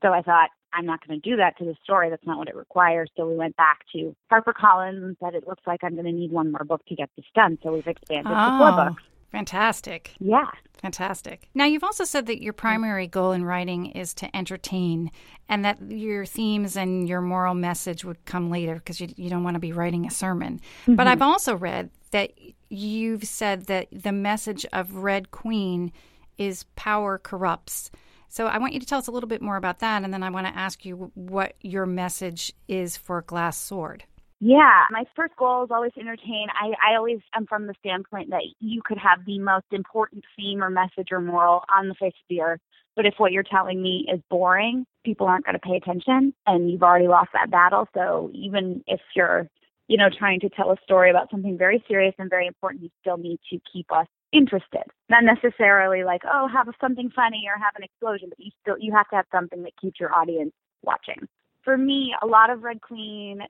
So 0.03 0.13
I 0.13 0.23
thought, 0.23 0.51
I'm 0.75 0.87
not 0.87 1.07
going 1.07 1.21
to 1.21 1.31
do 1.31 1.37
that 1.37 1.57
to 1.59 1.65
the 1.65 1.75
story. 1.83 2.11
That's 2.11 2.27
not 2.27 2.39
what 2.39 2.49
it 2.49 2.57
requires. 2.57 3.11
So 3.17 3.27
we 3.29 3.37
went 3.37 3.57
back 3.57 3.81
to 3.93 4.15
HarperCollins 4.33 5.03
and 5.03 5.17
said, 5.23 5.35
it 5.35 5.47
looks 5.47 5.63
like 5.67 5.85
I'm 5.85 5.95
going 5.95 6.07
to 6.07 6.13
need 6.13 6.33
one 6.33 6.51
more 6.51 6.65
book 6.65 6.85
to 6.87 6.95
get 6.95 7.11
this 7.17 7.27
done. 7.35 7.59
So 7.63 7.73
we've 7.73 7.87
expanded 7.87 8.27
to 8.27 8.59
four 8.59 8.69
Oh, 8.69 8.85
books. 8.89 9.03
fantastic. 9.31 10.13
Yeah. 10.19 10.47
Fantastic. 10.83 11.49
Now, 11.55 11.65
you've 11.65 11.85
also 11.85 12.05
said 12.05 12.27
that 12.27 12.43
your 12.43 12.53
primary 12.53 13.07
goal 13.07 13.33
in 13.33 13.45
writing 13.45 13.87
is 13.87 14.13
to 14.15 14.37
entertain 14.37 15.11
and 15.49 15.65
that 15.65 15.79
your 15.91 16.27
themes 16.27 16.77
and 16.77 17.09
your 17.09 17.23
moral 17.23 17.55
message 17.55 18.05
would 18.05 18.23
come 18.27 18.51
later 18.51 18.75
because 18.75 19.01
you, 19.01 19.09
you 19.17 19.31
don't 19.31 19.45
want 19.45 19.55
to 19.55 19.61
be 19.61 19.73
writing 19.73 20.07
a 20.07 20.11
sermon. 20.11 20.61
But 20.87 20.93
mm-hmm. 20.93 21.09
I've 21.09 21.23
also 21.23 21.57
read 21.57 21.89
that 22.11 22.33
you've 22.69 23.25
said 23.25 23.67
that 23.67 23.89
the 23.93 24.13
message 24.13 24.67
of 24.73 24.97
Red 24.97 25.31
Queen 25.31 25.91
is 26.37 26.65
power 26.77 27.17
corrupts. 27.17 27.91
So 28.35 28.49
I 28.49 28.59
want 28.59 28.73
you 28.73 28.81
to 28.81 28.87
tell 28.87 28.99
us 28.99 29.07
a 29.07 29.13
little 29.13 29.29
bit 29.29 29.43
more 29.43 29.55
about 29.55 29.79
that, 29.79 30.03
and 30.03 30.13
then 30.13 30.25
I 30.25 30.31
want 30.31 30.49
to 30.49 30.59
ask 30.59 30.85
you 30.85 31.13
what 31.15 31.55
your 31.61 31.87
message 31.87 32.53
is 32.67 32.97
for 32.97 33.23
Glass 33.23 33.57
Sword. 33.57 34.03
Yeah, 34.41 34.87
my 34.91 35.05
first 35.15 35.37
goal 35.37 35.63
is 35.63 35.71
always 35.71 35.93
to 35.93 36.01
entertain. 36.01 36.49
I, 36.61 36.73
I 36.85 36.97
always 36.97 37.21
am 37.33 37.47
from 37.47 37.69
the 37.69 37.75
standpoint 37.79 38.31
that 38.31 38.43
you 38.59 38.83
could 38.85 38.99
have 38.99 39.25
the 39.25 39.39
most 39.39 39.67
important 39.71 40.25
theme 40.37 40.65
or 40.65 40.69
message 40.69 41.13
or 41.13 41.21
moral 41.21 41.63
on 41.73 41.87
the 41.87 41.95
face 41.95 42.09
of 42.09 42.27
the 42.29 42.41
earth, 42.41 42.61
but 42.97 43.07
if 43.07 43.15
what 43.19 43.31
you're 43.31 43.45
telling 43.45 43.81
me 43.81 44.09
is 44.13 44.21
boring, 44.29 44.85
people 45.05 45.29
aren't 45.29 45.45
going 45.45 45.55
to 45.55 45.61
pay 45.61 45.77
attention, 45.77 46.35
and 46.45 46.69
you've 46.69 46.83
already 46.83 47.07
lost 47.07 47.31
that 47.35 47.53
battle. 47.53 47.87
So 47.95 48.33
even 48.35 48.83
if 48.89 49.01
you're, 49.15 49.47
you 49.87 49.97
know, 49.97 50.09
trying 50.11 50.41
to 50.41 50.49
tell 50.49 50.73
a 50.73 50.77
story 50.83 51.09
about 51.09 51.31
something 51.31 51.57
very 51.57 51.85
serious 51.87 52.17
and 52.19 52.29
very 52.29 52.49
important, 52.49 52.83
you 52.83 52.91
still 53.01 53.17
need 53.17 53.39
to 53.53 53.61
keep 53.73 53.93
us 53.93 54.09
interested. 54.35 54.85
Not 55.09 55.25
necessarily 55.25 56.05
like, 56.05 56.23
oh, 56.31 56.49
have 56.53 56.69
something 56.81 57.11
funny 57.15 57.45
or 57.47 57.59
have 57.63 57.75
an 57.77 57.85
explosion, 57.85 58.29
but 58.31 58.39
you 58.39 58.51
still 58.61 58.77
you 58.79 58.93
have 58.93 59.09
to 59.11 59.17
have 59.17 59.27
something 59.33 59.63
that 59.63 59.73
keeps 59.81 60.01
your 60.01 60.15
audience 60.15 60.53
watching. 60.83 61.29
For 61.63 61.79
me, 61.79 62.15
a 62.21 62.27
lot 62.27 62.51
of 62.51 62.63
Red 62.63 62.81
Queen 62.83 63.41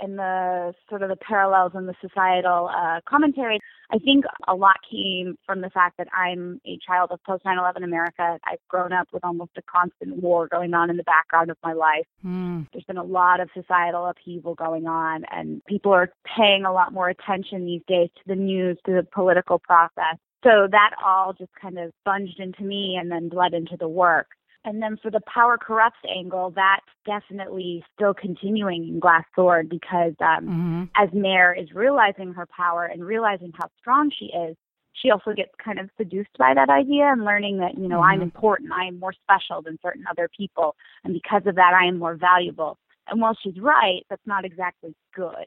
and 0.00 0.18
the 0.18 0.72
sort 0.88 1.02
of 1.02 1.08
the 1.08 1.16
parallels 1.16 1.72
in 1.74 1.86
the 1.86 1.94
societal 2.00 2.70
uh, 2.74 3.00
commentary, 3.08 3.60
I 3.92 3.98
think 3.98 4.24
a 4.48 4.54
lot 4.54 4.76
came 4.90 5.36
from 5.46 5.60
the 5.60 5.70
fact 5.70 5.98
that 5.98 6.08
I'm 6.14 6.60
a 6.66 6.78
child 6.86 7.10
of 7.12 7.22
post 7.24 7.44
9 7.44 7.58
11 7.58 7.84
America. 7.84 8.38
I've 8.44 8.58
grown 8.68 8.92
up 8.92 9.08
with 9.12 9.24
almost 9.24 9.52
a 9.56 9.62
constant 9.62 10.22
war 10.22 10.48
going 10.48 10.74
on 10.74 10.90
in 10.90 10.96
the 10.96 11.02
background 11.04 11.50
of 11.50 11.58
my 11.62 11.72
life. 11.72 12.06
Hmm. 12.22 12.62
There's 12.72 12.84
been 12.84 12.96
a 12.96 13.04
lot 13.04 13.40
of 13.40 13.50
societal 13.54 14.06
upheaval 14.06 14.54
going 14.54 14.86
on, 14.86 15.24
and 15.30 15.62
people 15.66 15.92
are 15.92 16.10
paying 16.36 16.64
a 16.64 16.72
lot 16.72 16.92
more 16.92 17.08
attention 17.08 17.66
these 17.66 17.82
days 17.86 18.08
to 18.16 18.22
the 18.26 18.36
news, 18.36 18.78
to 18.86 18.92
the 18.92 19.06
political 19.12 19.58
process. 19.58 20.16
So 20.42 20.68
that 20.70 20.90
all 21.04 21.32
just 21.32 21.52
kind 21.60 21.78
of 21.78 21.92
sponged 22.00 22.28
into 22.38 22.62
me 22.62 22.96
and 22.98 23.10
then 23.10 23.28
bled 23.28 23.52
into 23.52 23.76
the 23.76 23.88
work. 23.88 24.28
And 24.64 24.82
then 24.82 24.98
for 25.02 25.10
the 25.10 25.20
power 25.32 25.56
corrupts 25.58 25.98
angle, 26.08 26.52
that's 26.54 26.84
definitely 27.06 27.82
still 27.94 28.12
continuing 28.14 28.88
in 28.88 29.00
Glass 29.00 29.24
Sword 29.34 29.68
because 29.68 30.14
um, 30.20 30.44
hmm 30.46 30.84
as 30.96 31.08
Mare 31.12 31.54
is 31.54 31.72
realizing 31.72 32.32
her 32.32 32.46
power 32.46 32.84
and 32.84 33.04
realizing 33.04 33.52
how 33.56 33.68
strong 33.78 34.10
she 34.10 34.26
is, 34.26 34.56
she 34.92 35.10
also 35.10 35.32
gets 35.32 35.52
kind 35.64 35.78
of 35.78 35.88
seduced 35.96 36.36
by 36.36 36.52
that 36.52 36.68
idea 36.68 37.04
and 37.04 37.24
learning 37.24 37.58
that, 37.58 37.78
you 37.78 37.88
know, 37.88 38.02
I'm 38.02 38.18
Mhm. 38.18 38.24
important, 38.24 38.72
I 38.72 38.86
am 38.86 38.98
more 38.98 39.12
special 39.12 39.62
than 39.62 39.78
certain 39.80 40.04
other 40.10 40.28
people, 40.36 40.74
and 41.04 41.14
because 41.14 41.46
of 41.46 41.54
that, 41.54 41.74
I 41.74 41.84
am 41.86 41.98
more 41.98 42.16
valuable. 42.16 42.76
And 43.06 43.20
while 43.20 43.34
she's 43.34 43.58
right, 43.60 44.04
that's 44.10 44.26
not 44.26 44.44
exactly 44.44 44.94
good. 45.14 45.46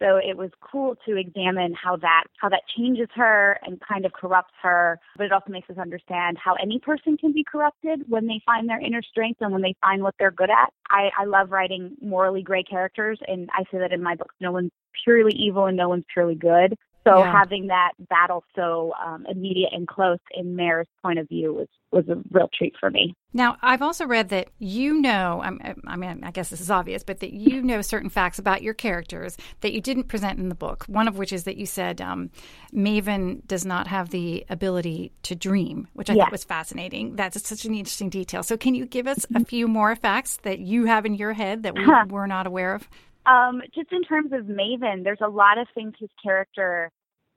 So 0.00 0.16
it 0.16 0.36
was 0.36 0.50
cool 0.60 0.96
to 1.06 1.16
examine 1.16 1.74
how 1.74 1.96
that 1.96 2.24
how 2.40 2.48
that 2.48 2.62
changes 2.76 3.08
her 3.14 3.58
and 3.62 3.80
kind 3.80 4.04
of 4.04 4.12
corrupts 4.12 4.54
her, 4.62 4.98
but 5.16 5.24
it 5.24 5.32
also 5.32 5.50
makes 5.50 5.70
us 5.70 5.78
understand 5.78 6.36
how 6.42 6.54
any 6.54 6.78
person 6.78 7.16
can 7.16 7.32
be 7.32 7.44
corrupted 7.44 8.04
when 8.08 8.26
they 8.26 8.40
find 8.44 8.68
their 8.68 8.80
inner 8.80 9.02
strength 9.02 9.40
and 9.40 9.52
when 9.52 9.62
they 9.62 9.74
find 9.80 10.02
what 10.02 10.14
they're 10.18 10.30
good 10.30 10.50
at. 10.50 10.72
I, 10.90 11.10
I 11.18 11.24
love 11.24 11.50
writing 11.50 11.96
morally 12.00 12.42
gray 12.42 12.62
characters, 12.62 13.18
and 13.26 13.48
I 13.52 13.62
say 13.70 13.78
that 13.78 13.92
in 13.92 14.02
my 14.02 14.14
books. 14.14 14.34
No 14.40 14.52
one's 14.52 14.72
purely 15.04 15.32
evil 15.34 15.66
and 15.66 15.76
no 15.76 15.88
one's 15.88 16.04
purely 16.12 16.34
good. 16.34 16.76
So 17.06 17.18
Yeah. 17.18 17.30
having 17.32 17.66
that 17.66 17.92
battle 18.08 18.42
so 18.56 18.92
um, 19.04 19.26
immediate 19.28 19.70
and 19.72 19.86
close 19.86 20.18
in 20.34 20.56
Mare's 20.56 20.88
point 21.02 21.18
of 21.18 21.28
view 21.28 21.52
was 21.52 21.68
was 21.92 22.08
a 22.08 22.16
real 22.32 22.48
treat 22.52 22.74
for 22.80 22.90
me. 22.90 23.14
Now, 23.32 23.56
I've 23.62 23.82
also 23.82 24.04
read 24.04 24.30
that 24.30 24.48
you 24.58 25.00
know, 25.00 25.40
I'm- 25.44 25.60
I 25.86 25.94
mean, 25.94 26.24
I 26.24 26.32
guess 26.32 26.48
this 26.48 26.60
is 26.60 26.68
obvious, 26.70 27.04
but 27.04 27.20
that 27.20 27.32
you 27.32 27.62
know 27.62 27.82
certain 27.82 28.08
facts 28.10 28.40
about 28.40 28.62
your 28.62 28.74
characters 28.74 29.36
that 29.60 29.72
you 29.72 29.80
didn't 29.80 30.08
present 30.08 30.40
in 30.40 30.48
the 30.48 30.56
book. 30.56 30.84
One 30.88 31.06
of 31.06 31.18
which 31.18 31.32
is 31.32 31.44
that 31.44 31.56
you 31.56 31.66
said 31.66 32.00
um, 32.00 32.30
Maven 32.74 33.46
does 33.46 33.64
not 33.64 33.86
have 33.86 34.10
the 34.10 34.44
ability 34.48 35.12
to 35.22 35.34
dream, 35.36 35.86
which 35.92 36.10
I 36.10 36.14
Yeah. 36.14 36.24
thought 36.24 36.32
was 36.32 36.44
fascinating. 36.44 37.14
That's 37.16 37.40
such 37.46 37.64
an 37.64 37.74
interesting 37.74 38.08
detail. 38.10 38.42
So, 38.42 38.56
can 38.56 38.74
you 38.74 38.86
give 38.86 39.06
us 39.06 39.24
a 39.34 39.44
few 39.44 39.68
more 39.68 39.94
facts 39.94 40.38
that 40.38 40.58
you 40.58 40.86
have 40.86 41.06
in 41.06 41.14
your 41.14 41.34
head 41.34 41.62
that 41.62 41.74
we 41.76 41.86
were 42.10 42.26
not 42.26 42.46
aware 42.46 42.74
of? 42.74 42.88
Um, 43.26 43.62
just 43.74 43.92
in 43.92 44.02
terms 44.02 44.32
of 44.32 44.46
Maven, 44.46 45.04
there's 45.04 45.20
a 45.20 45.28
lot 45.28 45.58
of 45.58 45.66
things 45.74 45.94
his 45.98 46.10
character 46.22 46.90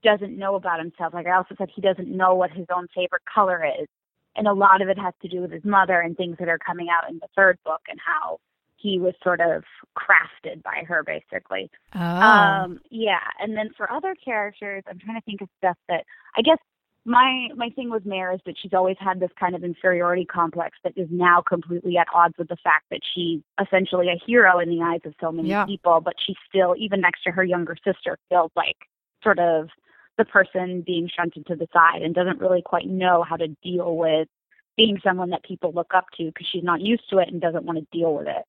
doesn't 0.03 0.38
know 0.38 0.56
about 0.56 0.79
himself. 0.79 1.13
Like 1.13 1.27
I 1.27 1.36
also 1.36 1.56
said, 1.58 1.70
he 1.74 1.82
doesn't 1.82 2.08
know 2.08 2.36
what 2.36 2.51
his 2.51 2.65
own 2.75 2.88
favorite 2.94 3.24
color 3.34 3.65
is. 3.65 3.88
And 4.36 4.48
a 4.48 4.53
lot 4.53 4.82
of 4.82 4.89
it 4.89 5.00
has 5.00 5.13
to 5.24 5.27
do 5.27 5.41
with 5.41 5.51
his 5.51 5.65
mother 5.65 6.00
and 6.00 6.15
things 6.15 6.38
that 6.39 6.48
are 6.48 6.60
coming 6.60 6.88
out 6.89 7.10
in 7.10 7.17
the 7.17 7.27
third 7.36 7.58
book 7.65 7.82
and 7.89 8.00
how 8.00 8.39
he 8.75 9.00
was 9.00 9.15
sort 9.24 9.41
of 9.41 9.63
crafted 9.98 10.62
by 10.62 10.84
her, 10.88 11.03
basically. 11.03 11.72
Oh, 11.96 12.00
Um, 12.00 12.79
yeah, 12.91 13.24
and 13.39 13.58
then 13.58 13.72
for 13.75 13.91
other 13.91 14.13
characters, 14.24 14.84
I'm 14.88 15.00
trying 15.00 15.20
to 15.20 15.25
think 15.25 15.41
of 15.41 15.50
stuff 15.58 15.77
that 15.89 16.06
I 16.36 16.41
guess 16.41 16.60
my 17.08 17.48
my 17.56 17.70
thing 17.70 17.90
with 17.90 18.06
Mare 18.06 18.34
is 18.34 18.42
that 18.46 18.56
she's 18.62 18.74
always 18.74 18.98
had 19.00 19.20
this 19.22 19.32
kind 19.40 19.56
of 19.56 19.64
inferiority 19.64 20.26
complex 20.26 20.78
that 20.84 20.92
is 20.98 21.08
now 21.10 21.42
completely 21.42 21.98
at 21.98 22.08
odds 22.14 22.36
with 22.38 22.50
the 22.50 22.58
fact 22.58 22.86
that 22.92 23.00
she's 23.16 23.40
essentially 23.66 24.10
a 24.10 24.22
hero 24.26 24.60
in 24.60 24.70
the 24.70 24.82
eyes 24.82 25.00
of 25.06 25.14
so 25.22 25.32
many 25.32 25.50
Yeah. 25.50 25.66
people, 25.66 26.02
but 26.02 26.16
she 26.24 26.36
still, 26.50 26.76
even 26.78 27.00
next 27.00 27.24
to 27.24 27.32
her 27.32 27.46
younger 27.46 27.78
sister, 27.82 28.20
feels 28.28 28.52
like 28.58 28.76
sort 29.24 29.40
of 29.40 29.70
the 30.18 30.26
person 30.26 30.82
being 30.82 31.08
shunted 31.08 31.46
to 31.46 31.56
the 31.56 31.68
side 31.72 32.02
and 32.02 32.14
doesn't 32.14 32.42
really 32.42 32.62
quite 32.62 32.88
know 32.88 33.24
how 33.24 33.38
to 33.38 33.48
deal 33.64 33.96
with 33.96 34.28
being 34.76 35.00
someone 35.02 35.30
that 35.30 35.44
people 35.44 35.72
look 35.72 35.94
up 35.96 36.08
to 36.18 36.26
because 36.26 36.48
she's 36.52 36.64
not 36.64 36.82
used 36.82 37.10
to 37.10 37.20
it 37.20 37.30
and 37.30 37.40
doesn't 37.40 37.64
want 37.64 37.80
to 37.80 37.98
deal 37.98 38.14
with 38.14 38.28
it. 38.28 38.44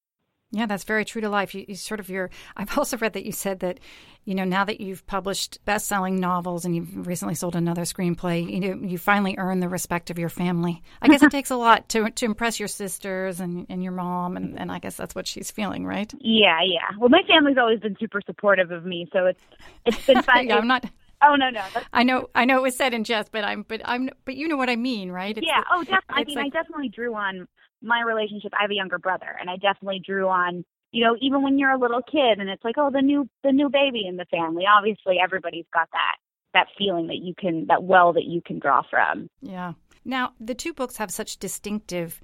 Yeah, 0.51 0.65
that's 0.65 0.85
very 0.85 1.05
true 1.05 1.21
to 1.21 1.29
life. 1.29 1.55
You, 1.55 1.67
you, 1.69 1.75
sort 1.75 2.01
of 2.01 2.09
your. 2.09 2.31
I've 2.57 2.77
also 2.79 2.97
read 2.97 3.13
that 3.13 3.27
you 3.27 3.33
said 3.33 3.61
that, 3.61 3.81
you 4.25 4.35
know, 4.35 4.45
now 4.45 4.65
that 4.65 4.81
you've 4.81 5.07
published 5.07 5.59
best-selling 5.65 6.17
novels 6.17 6.65
and 6.65 6.75
you've 6.75 7.07
recently 7.07 7.35
sold 7.35 7.55
another 7.55 7.83
screenplay, 7.83 8.51
you 8.51 8.61
know, 8.61 8.87
you 8.87 8.97
finally 8.97 9.35
earn 9.37 9.61
the 9.61 9.69
respect 9.69 10.11
of 10.11 10.19
your 10.19 10.31
family. 10.31 10.83
I 11.03 11.09
guess 11.09 11.23
it 11.23 11.31
takes 11.33 11.51
a 11.51 11.57
lot 11.57 11.89
to 11.91 12.11
to 12.11 12.25
impress 12.25 12.59
your 12.59 12.69
sisters 12.69 13.41
and, 13.41 13.67
and 13.69 13.83
your 13.83 13.93
mom, 13.93 14.37
and, 14.37 14.59
and 14.59 14.73
I 14.73 14.79
guess 14.79 14.97
that's 14.97 15.15
what 15.15 15.27
she's 15.27 15.51
feeling, 15.51 15.87
right? 15.87 16.13
Yeah, 16.21 16.61
yeah. 16.65 16.97
Well, 16.99 17.11
my 17.11 17.23
family's 17.29 17.59
always 17.59 17.81
been 17.81 17.97
super 18.01 18.21
supportive 18.25 18.71
of 18.71 18.85
me, 18.85 19.09
so 19.13 19.27
it's 19.27 19.41
it's 19.85 20.07
been 20.07 20.23
fun. 20.23 20.47
yeah, 20.49 20.57
I'm 20.57 20.67
not. 20.67 20.85
Oh 21.23 21.35
no, 21.35 21.51
no. 21.51 21.63
I 21.93 22.05
know, 22.05 22.31
I 22.35 22.45
know 22.45 22.59
it 22.59 22.63
was 22.63 22.77
said 22.77 22.95
in 22.95 23.03
jest, 23.03 23.33
but 23.33 23.43
I'm, 23.43 23.65
but 23.67 23.81
I'm, 23.85 24.09
but 24.25 24.37
you 24.37 24.47
know 24.47 24.57
what 24.57 24.71
I 24.71 24.77
mean, 24.77 25.11
right? 25.11 25.37
It's 25.37 25.47
yeah. 25.47 25.63
oh, 25.73 25.83
definitely. 25.83 26.05
I 26.11 26.25
mean, 26.25 26.37
like, 26.37 26.47
I 26.47 26.49
definitely 26.51 26.89
drew 26.91 27.13
on 27.15 27.49
my 27.83 28.03
relationship. 28.03 28.53
I 28.59 28.63
have 28.63 28.71
a 28.71 28.75
younger 28.75 28.99
brother, 28.99 29.37
and 29.41 29.49
I 29.49 29.57
definitely 29.57 30.01
drew 30.05 30.29
on 30.29 30.65
you 30.91 31.05
know, 31.05 31.17
even 31.21 31.43
when 31.43 31.59
you're 31.59 31.71
a 31.71 31.79
little 31.79 32.01
kid 32.01 32.39
and 32.39 32.49
it's 32.49 32.65
like, 32.65 32.77
oh, 32.79 32.91
the 32.91 33.03
new 33.03 33.29
the 33.45 33.53
new 33.53 33.69
baby 33.69 34.07
in 34.07 34.17
the 34.17 34.25
family. 34.27 34.65
Obviously, 34.67 35.17
everybody's 35.23 35.67
got 35.73 35.89
that 35.93 36.17
that 36.55 36.67
feeling 36.79 37.09
that 37.09 37.19
you 37.19 37.35
can 37.39 37.67
that 37.67 37.83
well 37.83 38.13
that 38.15 38.25
you 38.25 38.41
can 38.41 38.59
draw 38.59 38.83
from. 38.89 39.29
Yeah. 39.43 39.75
Now, 40.05 40.33
the 40.41 40.55
two 40.55 40.73
books 40.73 40.97
have 40.97 41.11
such 41.11 41.37
distinctive 41.37 42.21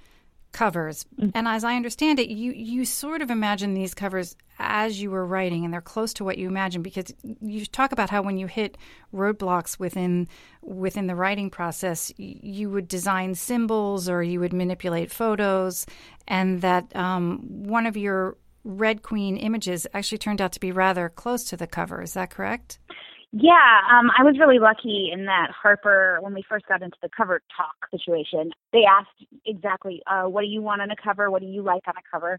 covers, 0.54 1.04
mm-hmm. 1.20 1.30
and 1.34 1.46
as 1.46 1.64
I 1.64 1.76
understand 1.76 2.18
it, 2.18 2.30
you 2.30 2.52
you 2.52 2.86
sort 2.86 3.20
of 3.20 3.30
imagine 3.30 3.74
these 3.74 3.92
covers 3.92 4.36
as 4.58 5.02
you 5.02 5.10
were 5.10 5.26
writing, 5.26 5.64
and 5.64 5.74
they're 5.74 5.82
close 5.82 6.14
to 6.14 6.24
what 6.24 6.38
you 6.38 6.48
imagine 6.48 6.80
because 6.80 7.12
you 7.42 7.66
talk 7.66 7.92
about 7.92 8.08
how 8.08 8.22
when 8.22 8.38
you 8.38 8.46
hit 8.46 8.78
roadblocks 9.12 9.78
within 9.78 10.28
within 10.62 11.06
the 11.06 11.14
writing 11.14 11.50
process, 11.50 12.12
you 12.16 12.70
would 12.70 12.88
design 12.88 13.34
symbols 13.34 14.08
or 14.08 14.22
you 14.22 14.40
would 14.40 14.54
manipulate 14.54 15.10
photos, 15.10 15.84
and 16.26 16.62
that 16.62 16.94
um, 16.96 17.40
one 17.44 17.84
of 17.84 17.96
your 17.96 18.38
Red 18.64 19.02
Queen 19.02 19.36
images 19.36 19.86
actually 19.92 20.18
turned 20.18 20.40
out 20.40 20.52
to 20.52 20.60
be 20.60 20.72
rather 20.72 21.10
close 21.10 21.44
to 21.44 21.56
the 21.56 21.66
cover. 21.66 22.00
Is 22.00 22.14
that 22.14 22.30
correct? 22.30 22.78
Yeah, 23.36 23.80
um, 23.90 24.12
I 24.16 24.22
was 24.22 24.36
really 24.38 24.60
lucky 24.60 25.10
in 25.12 25.24
that 25.26 25.50
Harper, 25.50 26.18
when 26.20 26.34
we 26.34 26.44
first 26.48 26.66
got 26.66 26.82
into 26.82 26.96
the 27.02 27.08
cover 27.16 27.42
talk 27.56 27.74
situation, 27.90 28.52
they 28.72 28.84
asked 28.88 29.26
exactly, 29.44 30.02
uh, 30.06 30.28
what 30.28 30.42
do 30.42 30.46
you 30.46 30.62
want 30.62 30.82
on 30.82 30.92
a 30.92 30.96
cover? 30.96 31.32
What 31.32 31.42
do 31.42 31.48
you 31.48 31.60
like 31.60 31.82
on 31.88 31.94
a 31.96 32.08
cover? 32.08 32.38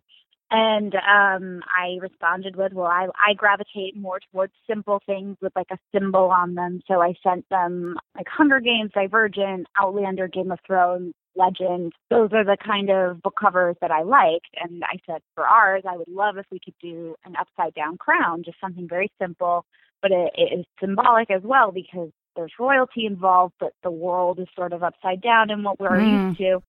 And 0.52 0.96
um, 0.96 1.64
I 1.68 1.98
responded 2.00 2.56
with, 2.56 2.72
well, 2.72 2.88
I, 2.88 3.08
I 3.28 3.34
gravitate 3.34 3.98
more 3.98 4.22
towards 4.32 4.54
simple 4.70 5.02
things 5.06 5.36
with 5.42 5.52
like 5.54 5.68
a 5.70 5.78
symbol 5.94 6.32
on 6.32 6.56
them. 6.56 6.80
So 6.88 7.02
I 7.02 7.14
sent 7.22 7.44
them 7.50 7.98
like 8.16 8.28
Hunger 8.30 8.62
Games, 8.62 8.92
Divergent, 8.94 9.68
Outlander, 9.78 10.30
Game 10.30 10.50
of 10.50 10.60
Thrones, 10.66 11.14
legend. 11.36 11.92
Those 12.10 12.30
are 12.32 12.46
the 12.46 12.56
kind 12.66 12.90
of 12.90 13.22
book 13.22 13.36
covers 13.38 13.76
that 13.82 13.92
I 13.92 14.04
liked. 14.04 14.56
And 14.64 14.82
I 14.86 14.98
said, 15.06 15.20
for 15.34 15.46
ours, 15.46 15.84
I 15.86 15.98
would 15.98 16.08
love 16.08 16.38
if 16.38 16.46
we 16.52 16.60
could 16.64 16.76
do 16.82 17.16
an 17.26 17.36
upside 17.38 17.74
down 17.74 17.98
crown, 17.98 18.44
just 18.46 18.62
something 18.62 18.88
very 18.88 19.12
simple, 19.20 19.66
but 20.06 20.12
it, 20.12 20.34
it 20.38 20.60
is 20.60 20.66
symbolic 20.80 21.32
as 21.32 21.42
well 21.44 21.72
because 21.72 22.12
there's 22.36 22.54
royalty 22.60 23.08
involved, 23.08 23.56
but 23.60 23.74
the 23.82 23.90
world 23.90 24.40
is 24.40 24.48
sort 24.56 24.72
of 24.72 24.84
upside 24.84 25.20
down 25.20 25.50
in 25.50 25.64
what 25.64 25.80
we're 25.80 25.98
mm. 25.98 26.28
used 26.28 26.38
to. 26.38 26.62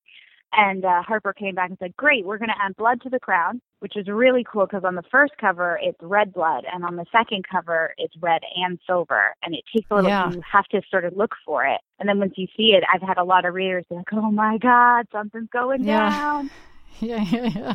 And 0.54 0.86
uh, 0.86 1.02
Harper 1.02 1.34
came 1.34 1.54
back 1.54 1.68
and 1.68 1.78
said, 1.78 1.94
Great, 1.96 2.24
we're 2.24 2.38
going 2.38 2.48
to 2.48 2.64
add 2.64 2.76
blood 2.76 3.02
to 3.02 3.10
the 3.10 3.20
crown, 3.20 3.60
which 3.80 3.94
is 3.94 4.08
really 4.08 4.42
cool 4.50 4.64
because 4.64 4.84
on 4.84 4.94
the 4.94 5.02
first 5.10 5.34
cover, 5.38 5.78
it's 5.82 5.98
red 6.00 6.32
blood. 6.32 6.64
And 6.72 6.82
on 6.82 6.96
the 6.96 7.04
second 7.12 7.44
cover, 7.50 7.92
it's 7.98 8.14
red 8.22 8.40
and 8.56 8.78
silver. 8.86 9.34
And 9.42 9.54
it 9.54 9.64
takes 9.74 9.90
a 9.90 9.96
little, 9.96 10.08
yeah. 10.08 10.30
you 10.30 10.40
have 10.50 10.64
to 10.68 10.80
sort 10.90 11.04
of 11.04 11.14
look 11.14 11.32
for 11.44 11.66
it. 11.66 11.80
And 11.98 12.08
then 12.08 12.18
once 12.18 12.34
you 12.36 12.46
see 12.56 12.74
it, 12.74 12.84
I've 12.90 13.06
had 13.06 13.18
a 13.18 13.24
lot 13.24 13.44
of 13.44 13.52
readers 13.52 13.84
be 13.90 13.96
like, 13.96 14.12
Oh 14.14 14.30
my 14.30 14.56
God, 14.56 15.08
something's 15.12 15.50
going 15.52 15.84
yeah. 15.84 16.08
down. 16.08 16.50
Yeah, 16.98 17.22
yeah, 17.30 17.50
yeah. 17.54 17.74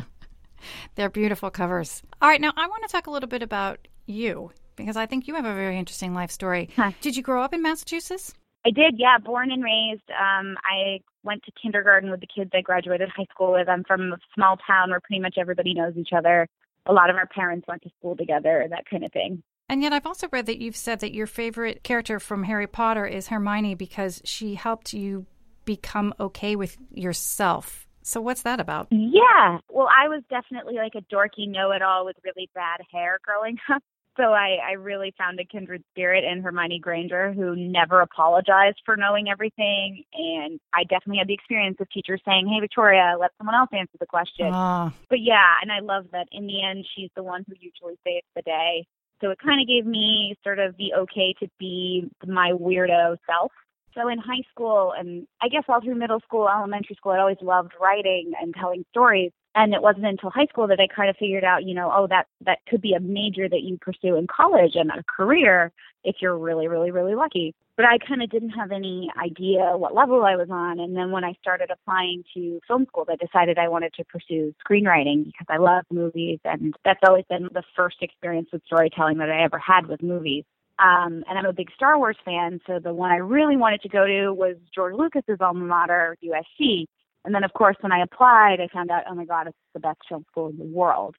They're 0.96 1.08
beautiful 1.08 1.48
covers. 1.48 2.02
All 2.20 2.28
right, 2.28 2.40
now 2.40 2.52
I 2.56 2.66
want 2.66 2.82
to 2.82 2.88
talk 2.88 3.06
a 3.06 3.10
little 3.12 3.28
bit 3.28 3.40
about 3.40 3.86
you 4.04 4.50
because 4.76 4.96
I 4.96 5.06
think 5.06 5.26
you 5.26 5.34
have 5.34 5.44
a 5.44 5.54
very 5.54 5.78
interesting 5.78 6.14
life 6.14 6.30
story. 6.30 6.70
Huh. 6.76 6.92
Did 7.00 7.16
you 7.16 7.22
grow 7.22 7.42
up 7.42 7.54
in 7.54 7.62
Massachusetts? 7.62 8.34
I 8.64 8.70
did, 8.70 8.94
yeah. 8.96 9.18
Born 9.18 9.50
and 9.50 9.62
raised. 9.62 10.08
Um, 10.10 10.56
I 10.64 11.00
went 11.24 11.42
to 11.44 11.52
kindergarten 11.60 12.10
with 12.10 12.20
the 12.20 12.26
kids 12.26 12.50
I 12.54 12.60
graduated 12.60 13.08
high 13.08 13.26
school 13.30 13.52
with. 13.52 13.68
I'm 13.68 13.84
from 13.84 14.12
a 14.12 14.18
small 14.34 14.56
town 14.66 14.90
where 14.90 15.00
pretty 15.00 15.20
much 15.20 15.36
everybody 15.38 15.74
knows 15.74 15.96
each 15.96 16.10
other. 16.16 16.48
A 16.86 16.92
lot 16.92 17.10
of 17.10 17.16
our 17.16 17.26
parents 17.26 17.66
went 17.68 17.82
to 17.82 17.90
school 17.98 18.16
together, 18.16 18.60
and 18.60 18.72
that 18.72 18.84
kind 18.88 19.04
of 19.04 19.12
thing. 19.12 19.42
And 19.68 19.82
yet, 19.82 19.92
I've 19.92 20.06
also 20.06 20.28
read 20.30 20.46
that 20.46 20.60
you've 20.60 20.76
said 20.76 21.00
that 21.00 21.14
your 21.14 21.26
favorite 21.26 21.82
character 21.82 22.20
from 22.20 22.44
Harry 22.44 22.66
Potter 22.66 23.06
is 23.06 23.28
Hermione 23.28 23.74
because 23.74 24.20
she 24.24 24.54
helped 24.54 24.92
you 24.92 25.26
become 25.64 26.12
okay 26.18 26.56
with 26.56 26.76
yourself. 26.90 27.86
So, 28.02 28.20
what's 28.20 28.42
that 28.42 28.60
about? 28.60 28.88
Yeah. 28.90 29.58
Well, 29.70 29.88
I 29.88 30.08
was 30.08 30.22
definitely 30.28 30.74
like 30.74 30.92
a 30.96 31.14
dorky 31.14 31.48
know 31.48 31.70
it 31.70 31.82
all 31.82 32.04
with 32.04 32.16
really 32.24 32.50
bad 32.54 32.80
hair 32.92 33.18
growing 33.24 33.58
up. 33.72 33.82
So 34.16 34.24
I, 34.24 34.58
I 34.62 34.72
really 34.72 35.14
found 35.16 35.40
a 35.40 35.44
kindred 35.44 35.82
spirit 35.90 36.24
in 36.24 36.42
Hermione 36.42 36.78
Granger 36.80 37.32
who 37.32 37.56
never 37.56 38.02
apologized 38.02 38.80
for 38.84 38.96
knowing 38.96 39.28
everything. 39.30 40.04
And 40.12 40.60
I 40.74 40.84
definitely 40.84 41.18
had 41.18 41.28
the 41.28 41.34
experience 41.34 41.78
of 41.80 41.88
teachers 41.90 42.20
saying, 42.26 42.46
Hey, 42.46 42.60
Victoria, 42.60 43.16
let 43.18 43.30
someone 43.38 43.54
else 43.54 43.70
answer 43.72 43.96
the 43.98 44.06
question. 44.06 44.50
Ah. 44.52 44.92
But 45.08 45.20
yeah, 45.20 45.54
and 45.62 45.72
I 45.72 45.80
love 45.80 46.06
that 46.12 46.28
in 46.30 46.46
the 46.46 46.62
end, 46.62 46.86
she's 46.94 47.10
the 47.16 47.22
one 47.22 47.44
who 47.48 47.54
usually 47.58 47.98
saves 48.04 48.26
the 48.36 48.42
day. 48.42 48.84
So 49.22 49.30
it 49.30 49.38
kind 49.38 49.60
of 49.60 49.68
gave 49.68 49.86
me 49.86 50.36
sort 50.42 50.58
of 50.58 50.76
the 50.76 50.94
okay 51.02 51.34
to 51.40 51.48
be 51.58 52.10
my 52.26 52.52
weirdo 52.52 53.16
self. 53.26 53.52
So 53.94 54.08
in 54.08 54.18
high 54.18 54.42
school 54.50 54.92
and 54.96 55.26
I 55.40 55.48
guess 55.48 55.64
all 55.68 55.80
through 55.80 55.94
middle 55.94 56.20
school, 56.20 56.48
elementary 56.48 56.96
school, 56.96 57.12
I 57.12 57.18
always 57.18 57.36
loved 57.40 57.72
writing 57.80 58.32
and 58.40 58.54
telling 58.54 58.84
stories. 58.90 59.32
And 59.54 59.74
it 59.74 59.82
wasn't 59.82 60.06
until 60.06 60.30
high 60.30 60.46
school 60.46 60.66
that 60.68 60.80
I 60.80 60.86
kind 60.86 61.10
of 61.10 61.16
figured 61.16 61.44
out, 61.44 61.64
you 61.64 61.74
know, 61.74 61.90
oh, 61.94 62.06
that 62.06 62.26
that 62.46 62.58
could 62.68 62.80
be 62.80 62.94
a 62.94 63.00
major 63.00 63.48
that 63.48 63.62
you 63.62 63.78
pursue 63.78 64.16
in 64.16 64.26
college 64.26 64.72
and 64.74 64.90
a 64.90 65.02
career 65.04 65.72
if 66.04 66.16
you're 66.20 66.38
really, 66.38 66.68
really, 66.68 66.90
really 66.90 67.14
lucky. 67.14 67.54
But 67.76 67.86
I 67.86 67.98
kind 67.98 68.22
of 68.22 68.30
didn't 68.30 68.50
have 68.50 68.70
any 68.72 69.10
idea 69.22 69.76
what 69.76 69.94
level 69.94 70.24
I 70.24 70.36
was 70.36 70.48
on. 70.50 70.78
And 70.78 70.96
then 70.96 71.10
when 71.10 71.24
I 71.24 71.34
started 71.40 71.70
applying 71.70 72.24
to 72.34 72.60
film 72.66 72.86
school, 72.86 73.06
I 73.08 73.16
decided 73.16 73.58
I 73.58 73.68
wanted 73.68 73.94
to 73.94 74.04
pursue 74.04 74.54
screenwriting 74.66 75.26
because 75.26 75.46
I 75.48 75.56
love 75.56 75.84
movies, 75.90 76.38
and 76.44 76.74
that's 76.84 77.00
always 77.06 77.24
been 77.28 77.48
the 77.52 77.62
first 77.76 77.96
experience 78.02 78.48
with 78.52 78.62
storytelling 78.66 79.18
that 79.18 79.30
I 79.30 79.42
ever 79.42 79.58
had 79.58 79.86
with 79.86 80.02
movies. 80.02 80.44
Um, 80.78 81.22
and 81.28 81.38
I'm 81.38 81.46
a 81.46 81.52
big 81.52 81.70
Star 81.76 81.96
Wars 81.98 82.16
fan, 82.24 82.60
so 82.66 82.78
the 82.78 82.92
one 82.92 83.10
I 83.10 83.16
really 83.16 83.56
wanted 83.56 83.82
to 83.82 83.88
go 83.88 84.06
to 84.06 84.32
was 84.32 84.56
George 84.74 84.94
Lucas's 84.94 85.38
alma 85.40 85.64
mater, 85.64 86.16
USC. 86.24 86.86
And 87.24 87.34
then, 87.34 87.44
of 87.44 87.52
course, 87.52 87.76
when 87.80 87.92
I 87.92 88.02
applied, 88.02 88.60
I 88.60 88.68
found 88.72 88.90
out, 88.90 89.04
oh 89.08 89.14
my 89.14 89.24
God, 89.24 89.46
it's 89.46 89.56
the 89.74 89.80
best 89.80 90.00
film 90.08 90.24
school 90.30 90.48
in 90.48 90.58
the 90.58 90.64
world. 90.64 91.14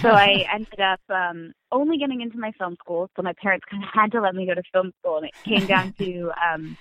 so 0.00 0.10
I 0.10 0.46
ended 0.52 0.80
up 0.80 1.00
um, 1.10 1.52
only 1.72 1.98
getting 1.98 2.20
into 2.20 2.38
my 2.38 2.52
film 2.58 2.76
school. 2.76 3.10
So 3.16 3.22
my 3.22 3.32
parents 3.42 3.64
kind 3.68 3.82
of 3.82 3.88
had 3.92 4.12
to 4.12 4.20
let 4.20 4.34
me 4.34 4.46
go 4.46 4.54
to 4.54 4.62
film 4.72 4.92
school, 5.00 5.16
and 5.16 5.26
it 5.26 5.34
came 5.44 5.66
down 5.66 5.94
to 5.98 6.30
um, 6.52 6.76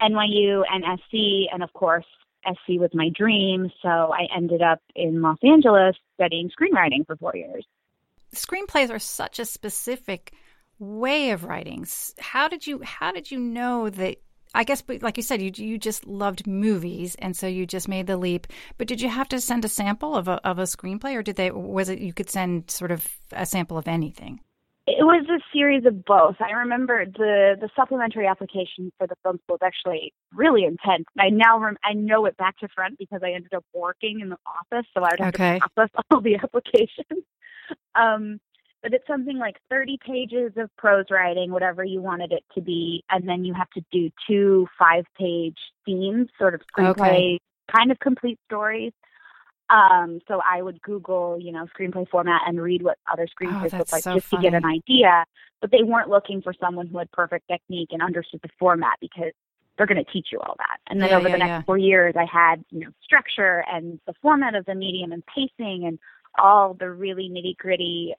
NYU 0.00 0.62
and 0.70 0.84
SC. 1.00 1.52
And 1.52 1.62
of 1.62 1.72
course, 1.72 2.06
SC 2.46 2.78
was 2.78 2.90
my 2.94 3.10
dream. 3.14 3.70
So 3.82 3.88
I 3.88 4.26
ended 4.34 4.62
up 4.62 4.80
in 4.94 5.20
Los 5.20 5.38
Angeles 5.42 5.96
studying 6.14 6.50
screenwriting 6.50 7.04
for 7.06 7.16
four 7.16 7.34
years. 7.34 7.64
Screenplays 8.34 8.90
are 8.90 8.98
such 8.98 9.38
a 9.38 9.44
specific 9.44 10.32
way 10.78 11.30
of 11.30 11.44
writing. 11.44 11.86
How 12.20 12.48
did 12.48 12.66
you 12.66 12.80
how 12.82 13.10
did 13.10 13.30
you 13.30 13.38
know 13.38 13.90
that 13.90 14.18
I 14.54 14.64
guess 14.64 14.82
like 15.02 15.16
you 15.16 15.22
said 15.22 15.42
you 15.42 15.52
you 15.54 15.78
just 15.78 16.06
loved 16.06 16.46
movies 16.46 17.14
and 17.16 17.36
so 17.36 17.46
you 17.46 17.66
just 17.66 17.88
made 17.88 18.06
the 18.06 18.16
leap. 18.16 18.46
But 18.76 18.88
did 18.88 19.00
you 19.00 19.08
have 19.08 19.28
to 19.28 19.40
send 19.40 19.64
a 19.64 19.68
sample 19.68 20.14
of 20.14 20.28
a 20.28 20.40
of 20.46 20.58
a 20.58 20.64
screenplay 20.64 21.14
or 21.14 21.22
did 21.22 21.36
they 21.36 21.50
was 21.50 21.88
it 21.88 21.98
you 21.98 22.12
could 22.12 22.30
send 22.30 22.70
sort 22.70 22.90
of 22.90 23.06
a 23.32 23.46
sample 23.46 23.78
of 23.78 23.88
anything? 23.88 24.40
It 24.86 25.04
was 25.04 25.26
a 25.28 25.38
series 25.52 25.84
of 25.84 26.02
both. 26.06 26.36
I 26.40 26.52
remember 26.52 27.04
the 27.04 27.56
the 27.60 27.68
supplementary 27.76 28.26
application 28.26 28.90
for 28.96 29.06
the 29.06 29.16
film 29.22 29.38
school 29.44 29.58
was 29.60 29.66
actually 29.66 30.14
really 30.32 30.64
intense. 30.64 31.04
I 31.18 31.28
now 31.28 31.58
rem- 31.58 31.76
I 31.84 31.92
know 31.92 32.24
it 32.24 32.38
back 32.38 32.56
to 32.58 32.68
front 32.74 32.98
because 32.98 33.20
I 33.22 33.32
ended 33.32 33.52
up 33.52 33.64
working 33.74 34.20
in 34.20 34.30
the 34.30 34.38
office, 34.46 34.86
so 34.94 35.02
I 35.02 35.10
would 35.10 35.20
have 35.20 35.34
okay. 35.34 35.58
to 35.58 35.68
process 35.68 36.04
all 36.10 36.22
the 36.22 36.36
applications. 36.36 37.24
Um, 37.94 38.40
but 38.82 38.92
it's 38.94 39.06
something 39.06 39.38
like 39.38 39.56
30 39.70 39.98
pages 40.04 40.52
of 40.56 40.74
prose 40.76 41.06
writing, 41.10 41.50
whatever 41.50 41.84
you 41.84 42.00
wanted 42.00 42.32
it 42.32 42.44
to 42.54 42.60
be, 42.60 43.02
and 43.10 43.28
then 43.28 43.44
you 43.44 43.54
have 43.54 43.70
to 43.70 43.82
do 43.90 44.10
two 44.26 44.66
five 44.78 45.04
page 45.18 45.56
themes, 45.84 46.28
sort 46.38 46.54
of 46.54 46.60
screenplay, 46.72 46.90
okay. 46.90 47.38
kind 47.74 47.90
of 47.90 47.98
complete 47.98 48.38
stories. 48.46 48.92
Um, 49.70 50.20
so 50.26 50.40
I 50.48 50.62
would 50.62 50.80
Google, 50.80 51.38
you 51.38 51.52
know, 51.52 51.66
screenplay 51.78 52.08
format 52.08 52.42
and 52.46 52.60
read 52.60 52.82
what 52.82 52.98
other 53.10 53.26
screenplays 53.26 53.74
oh, 53.74 53.78
look 53.78 53.92
like 53.92 54.02
so 54.02 54.14
just 54.14 54.26
funny. 54.26 54.44
to 54.44 54.50
get 54.50 54.56
an 54.56 54.64
idea. 54.64 55.24
But 55.60 55.72
they 55.72 55.82
weren't 55.82 56.08
looking 56.08 56.40
for 56.40 56.54
someone 56.58 56.86
who 56.86 56.98
had 56.98 57.10
perfect 57.10 57.48
technique 57.48 57.88
and 57.90 58.00
understood 58.00 58.40
the 58.42 58.48
format 58.58 58.94
because 59.00 59.32
they're 59.76 59.86
going 59.86 60.02
to 60.02 60.10
teach 60.12 60.28
you 60.32 60.38
all 60.40 60.54
that. 60.58 60.78
And 60.88 61.00
then 61.00 61.10
yeah, 61.10 61.16
over 61.16 61.28
yeah, 61.28 61.34
the 61.34 61.38
next 61.38 61.48
yeah. 61.48 61.62
four 61.62 61.78
years, 61.78 62.14
I 62.16 62.24
had, 62.24 62.64
you 62.70 62.80
know, 62.80 62.90
structure 63.02 63.64
and 63.70 64.00
the 64.06 64.14
format 64.22 64.54
of 64.54 64.64
the 64.66 64.74
medium 64.74 65.12
and 65.12 65.22
pacing 65.26 65.84
and 65.86 65.98
all 66.38 66.74
the 66.74 66.90
really 66.90 67.28
nitty 67.28 67.56
gritty 67.56 68.14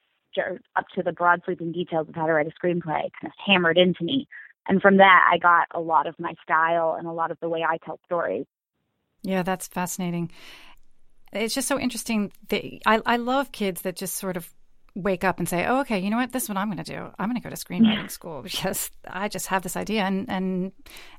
up 0.76 0.86
to 0.96 1.04
the 1.04 1.12
broad 1.12 1.42
sweeping 1.46 1.72
details 1.72 2.08
of 2.08 2.16
how 2.16 2.26
to 2.26 2.34
write 2.34 2.48
a 2.48 2.66
screenplay 2.66 3.10
kind 3.20 3.26
of 3.26 3.32
hammered 3.46 3.78
into 3.78 4.04
me. 4.04 4.28
And 4.68 4.82
from 4.82 4.98
that, 4.98 5.28
I 5.32 5.38
got 5.38 5.68
a 5.74 5.80
lot 5.80 6.06
of 6.06 6.16
my 6.20 6.34
style 6.44 6.96
and 6.98 7.08
a 7.08 7.12
lot 7.12 7.32
of 7.32 7.40
the 7.42 7.50
way 7.50 7.64
I 7.68 7.78
tell 7.78 8.00
stories. 8.06 8.46
Yeah, 9.24 9.44
that's 9.44 9.68
fascinating. 9.68 10.32
It's 11.34 11.54
just 11.54 11.68
so 11.68 11.80
interesting. 11.80 12.32
That 12.50 12.64
I, 12.86 13.02
I 13.06 13.18
love 13.18 13.52
kids 13.52 13.82
that 13.82 13.96
just 13.96 14.16
sort 14.16 14.38
of 14.38 14.52
wake 14.96 15.24
up 15.24 15.40
and 15.40 15.48
say, 15.48 15.66
"Oh, 15.66 15.82
okay, 15.82 16.00
you 16.00 16.10
know 16.10 16.18
what? 16.18 16.32
This 16.32 16.44
is 16.44 16.50
what 16.50 16.58
I'm 16.58 16.68
going 16.68 16.84
to 16.84 16.92
do. 16.92 17.10
I'm 17.18 17.30
going 17.30 17.42
to 17.42 17.44
go 17.44 17.50
to 17.50 17.56
screenwriting 17.56 18.10
school 18.10 18.42
because 18.44 18.90
I 19.08 19.28
just 19.28 19.48
have 19.48 19.64
this 19.64 19.76
idea, 19.76 20.04
and 20.04 20.30
and 20.30 20.72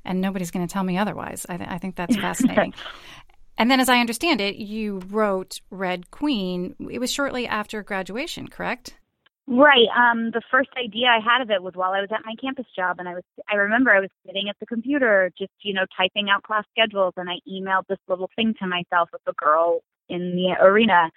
and 0.03 0.21
nobody's 0.21 0.51
going 0.51 0.67
to 0.67 0.71
tell 0.71 0.83
me 0.83 0.97
otherwise." 0.97 1.45
I, 1.47 1.57
th- 1.57 1.69
I 1.69 1.77
think 1.77 1.95
that's 1.95 2.15
fascinating. 2.15 2.73
and 3.57 3.69
then, 3.69 3.79
as 3.79 3.89
I 3.89 3.99
understand 3.99 4.41
it, 4.41 4.55
you 4.55 5.01
wrote 5.09 5.61
Red 5.69 6.11
Queen. 6.11 6.75
It 6.89 6.99
was 6.99 7.11
shortly 7.11 7.47
after 7.47 7.83
graduation, 7.83 8.47
correct? 8.47 8.95
Right. 9.47 9.87
Um, 9.95 10.31
the 10.31 10.41
first 10.49 10.69
idea 10.77 11.07
I 11.07 11.19
had 11.19 11.41
of 11.41 11.49
it 11.49 11.61
was 11.61 11.73
while 11.73 11.91
I 11.91 11.99
was 11.99 12.09
at 12.13 12.25
my 12.25 12.35
campus 12.39 12.67
job, 12.75 12.97
and 12.99 13.09
I 13.09 13.15
was 13.15 13.23
I 13.49 13.55
remember 13.55 13.91
I 13.91 13.99
was 13.99 14.09
sitting 14.25 14.47
at 14.49 14.55
the 14.59 14.65
computer, 14.65 15.31
just 15.37 15.51
you 15.61 15.73
know 15.73 15.85
typing 15.97 16.29
out 16.29 16.43
class 16.43 16.63
schedules, 16.71 17.13
and 17.17 17.29
I 17.29 17.39
emailed 17.49 17.87
this 17.89 17.99
little 18.07 18.29
thing 18.35 18.53
to 18.59 18.67
myself 18.67 19.09
with 19.11 19.21
a 19.27 19.33
girl 19.33 19.81
in 20.09 20.35
the 20.35 20.55
arena 20.63 21.09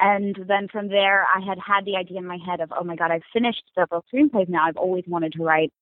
and 0.00 0.36
then 0.46 0.68
from 0.70 0.88
there, 0.88 1.24
I 1.24 1.40
had 1.44 1.58
had 1.58 1.84
the 1.84 1.96
idea 1.96 2.18
in 2.18 2.26
my 2.26 2.38
head 2.46 2.60
of, 2.60 2.72
oh 2.78 2.84
my 2.84 2.94
God, 2.94 3.10
I've 3.10 3.22
finished 3.32 3.64
several 3.74 4.04
screenplays 4.12 4.48
now. 4.48 4.64
I've 4.64 4.76
always 4.76 5.04
wanted 5.08 5.32
to 5.32 5.42
write 5.42 5.72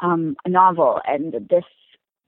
um, 0.00 0.36
a 0.44 0.48
novel, 0.48 1.00
and 1.06 1.32
this 1.32 1.64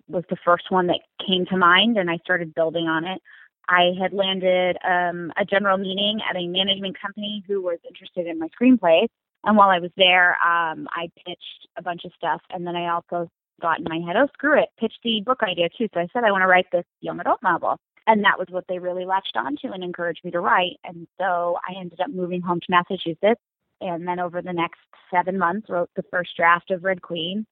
was 0.08 0.24
the 0.30 0.36
first 0.44 0.64
one 0.70 0.88
that 0.88 1.00
came 1.24 1.46
to 1.46 1.56
mind, 1.56 1.96
and 1.96 2.10
I 2.10 2.16
started 2.24 2.54
building 2.54 2.86
on 2.86 3.04
it. 3.04 3.20
I 3.68 3.92
had 4.00 4.12
landed 4.12 4.76
um, 4.84 5.32
a 5.36 5.44
general 5.44 5.78
meeting 5.78 6.20
at 6.28 6.36
a 6.36 6.46
management 6.46 7.00
company 7.00 7.44
who 7.46 7.62
was 7.62 7.78
interested 7.88 8.26
in 8.26 8.38
my 8.38 8.48
screenplay. 8.48 9.06
And 9.44 9.56
while 9.56 9.70
I 9.70 9.78
was 9.78 9.90
there, 9.96 10.32
um, 10.44 10.88
I 10.90 11.10
pitched 11.24 11.68
a 11.76 11.82
bunch 11.82 12.04
of 12.04 12.12
stuff, 12.16 12.40
and 12.50 12.66
then 12.66 12.74
I 12.74 12.92
also 12.92 13.30
got 13.60 13.78
in 13.78 13.84
my 13.88 14.00
head, 14.06 14.16
oh, 14.16 14.28
screw 14.34 14.58
it, 14.58 14.68
pitch 14.78 14.94
the 15.04 15.22
book 15.24 15.42
idea 15.42 15.68
too. 15.76 15.88
So 15.94 16.00
I 16.00 16.08
said 16.12 16.24
I 16.24 16.32
want 16.32 16.42
to 16.42 16.46
write 16.46 16.66
this 16.72 16.84
young 17.00 17.20
adult 17.20 17.42
novel 17.42 17.78
and 18.08 18.24
that 18.24 18.38
was 18.38 18.48
what 18.50 18.64
they 18.68 18.78
really 18.78 19.04
latched 19.04 19.36
onto 19.36 19.68
and 19.68 19.84
encouraged 19.84 20.24
me 20.24 20.30
to 20.30 20.40
write. 20.40 20.78
And 20.82 21.06
so 21.20 21.58
I 21.68 21.78
ended 21.78 22.00
up 22.00 22.10
moving 22.10 22.40
home 22.40 22.58
to 22.58 22.66
Massachusetts, 22.70 23.40
and 23.82 24.08
then 24.08 24.18
over 24.18 24.40
the 24.40 24.52
next 24.52 24.80
seven 25.14 25.38
months, 25.38 25.68
wrote 25.68 25.90
the 25.94 26.02
first 26.10 26.30
draft 26.34 26.70
of 26.70 26.84
Red 26.84 27.02
Queen. 27.02 27.46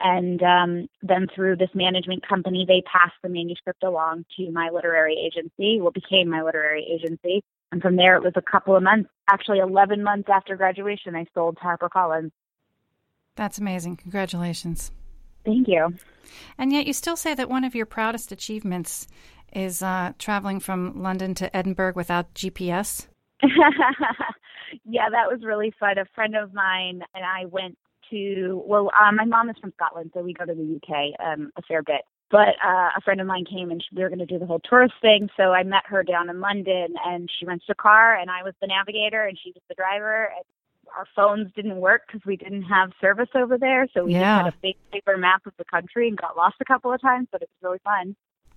And 0.00 0.42
um, 0.42 0.88
then 1.02 1.26
through 1.34 1.56
this 1.56 1.68
management 1.74 2.26
company, 2.26 2.64
they 2.66 2.82
passed 2.90 3.16
the 3.22 3.28
manuscript 3.28 3.82
along 3.82 4.24
to 4.36 4.50
my 4.50 4.70
literary 4.72 5.14
agency, 5.14 5.80
what 5.80 5.94
became 5.94 6.28
my 6.28 6.42
literary 6.42 6.86
agency. 6.90 7.44
And 7.70 7.82
from 7.82 7.96
there, 7.96 8.16
it 8.16 8.22
was 8.22 8.32
a 8.34 8.42
couple 8.42 8.74
of 8.74 8.82
months, 8.82 9.10
actually 9.28 9.58
11 9.58 10.02
months 10.02 10.28
after 10.32 10.56
graduation, 10.56 11.14
I 11.14 11.26
sold 11.34 11.58
to 11.58 11.62
HarperCollins. 11.62 12.30
That's 13.36 13.58
amazing. 13.58 13.96
Congratulations. 13.96 14.90
Thank 15.44 15.68
you. 15.68 15.94
And 16.58 16.72
yet, 16.72 16.86
you 16.86 16.92
still 16.92 17.16
say 17.16 17.34
that 17.34 17.48
one 17.48 17.64
of 17.64 17.74
your 17.74 17.86
proudest 17.86 18.32
achievements 18.32 19.06
is 19.52 19.82
uh, 19.82 20.12
traveling 20.18 20.60
from 20.60 21.02
London 21.02 21.34
to 21.34 21.54
Edinburgh 21.56 21.94
without 21.94 22.34
GPS? 22.34 23.06
yeah, 23.42 25.08
that 25.10 25.30
was 25.30 25.40
really 25.42 25.72
fun. 25.78 25.98
A 25.98 26.04
friend 26.14 26.36
of 26.36 26.52
mine 26.52 27.02
and 27.14 27.24
I 27.24 27.46
went 27.46 27.78
to, 28.10 28.62
well, 28.66 28.90
uh, 29.00 29.12
my 29.12 29.24
mom 29.24 29.50
is 29.50 29.56
from 29.60 29.72
Scotland, 29.76 30.10
so 30.14 30.22
we 30.22 30.32
go 30.32 30.44
to 30.44 30.54
the 30.54 30.80
UK 30.80 31.18
um, 31.24 31.52
a 31.56 31.62
fair 31.62 31.82
bit. 31.82 32.02
But 32.30 32.54
uh, 32.64 32.90
a 32.96 33.00
friend 33.04 33.20
of 33.20 33.26
mine 33.26 33.44
came 33.44 33.70
and 33.70 33.82
we 33.94 34.02
were 34.02 34.08
going 34.08 34.20
to 34.20 34.26
do 34.26 34.38
the 34.38 34.46
whole 34.46 34.60
tourist 34.60 34.94
thing. 35.02 35.28
So 35.36 35.52
I 35.52 35.64
met 35.64 35.82
her 35.86 36.04
down 36.04 36.30
in 36.30 36.40
London 36.40 36.94
and 37.04 37.28
she 37.28 37.44
rented 37.44 37.68
a 37.70 37.74
car 37.74 38.14
and 38.14 38.30
I 38.30 38.44
was 38.44 38.54
the 38.60 38.68
navigator 38.68 39.24
and 39.24 39.36
she 39.42 39.50
was 39.50 39.62
the 39.68 39.74
driver. 39.74 40.30
And 40.36 40.44
our 40.96 41.06
phones 41.16 41.52
didn't 41.56 41.76
work 41.76 42.02
because 42.06 42.24
we 42.24 42.36
didn't 42.36 42.62
have 42.62 42.90
service 43.00 43.30
over 43.34 43.58
there. 43.58 43.88
So 43.92 44.04
we 44.04 44.12
yeah. 44.12 44.20
just 44.20 44.44
had 44.44 44.54
a 44.54 44.56
big 44.62 44.76
paper 44.92 45.16
map 45.16 45.44
of 45.46 45.54
the 45.58 45.64
country 45.64 46.06
and 46.06 46.16
got 46.16 46.36
lost 46.36 46.56
a 46.60 46.64
couple 46.64 46.92
of 46.92 47.00
times, 47.00 47.26
but 47.32 47.42
it 47.42 47.48
was 47.50 47.68
really 47.68 47.80
fun. 47.82 48.14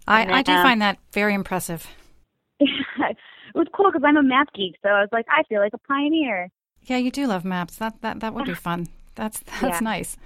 I, 0.08 0.26
then, 0.26 0.34
I 0.34 0.42
do 0.44 0.52
uh, 0.52 0.62
find 0.62 0.82
that 0.82 1.00
very 1.12 1.34
impressive. 1.34 1.88
it 2.60 3.18
was 3.56 3.68
cool 3.74 3.92
because 3.92 4.04
I'm 4.06 4.18
a 4.18 4.24
map 4.24 4.54
geek, 4.54 4.76
so 4.84 4.90
I 4.90 5.02
was 5.02 5.10
like, 5.12 5.26
I 5.30 5.44
feel 5.44 5.60
like 5.60 5.74
a 5.74 5.78
pioneer. 5.80 6.50
Yeah, 6.84 6.98
you 6.98 7.12
do 7.12 7.28
love 7.28 7.46
maps. 7.46 7.78
That 7.78 8.02
that 8.02 8.20
that 8.20 8.34
would 8.34 8.46
be 8.46 8.54
fun. 8.54 8.88
That's 9.16 9.40
that's 9.62 9.64
yeah. 9.64 9.80
nice. 9.80 10.18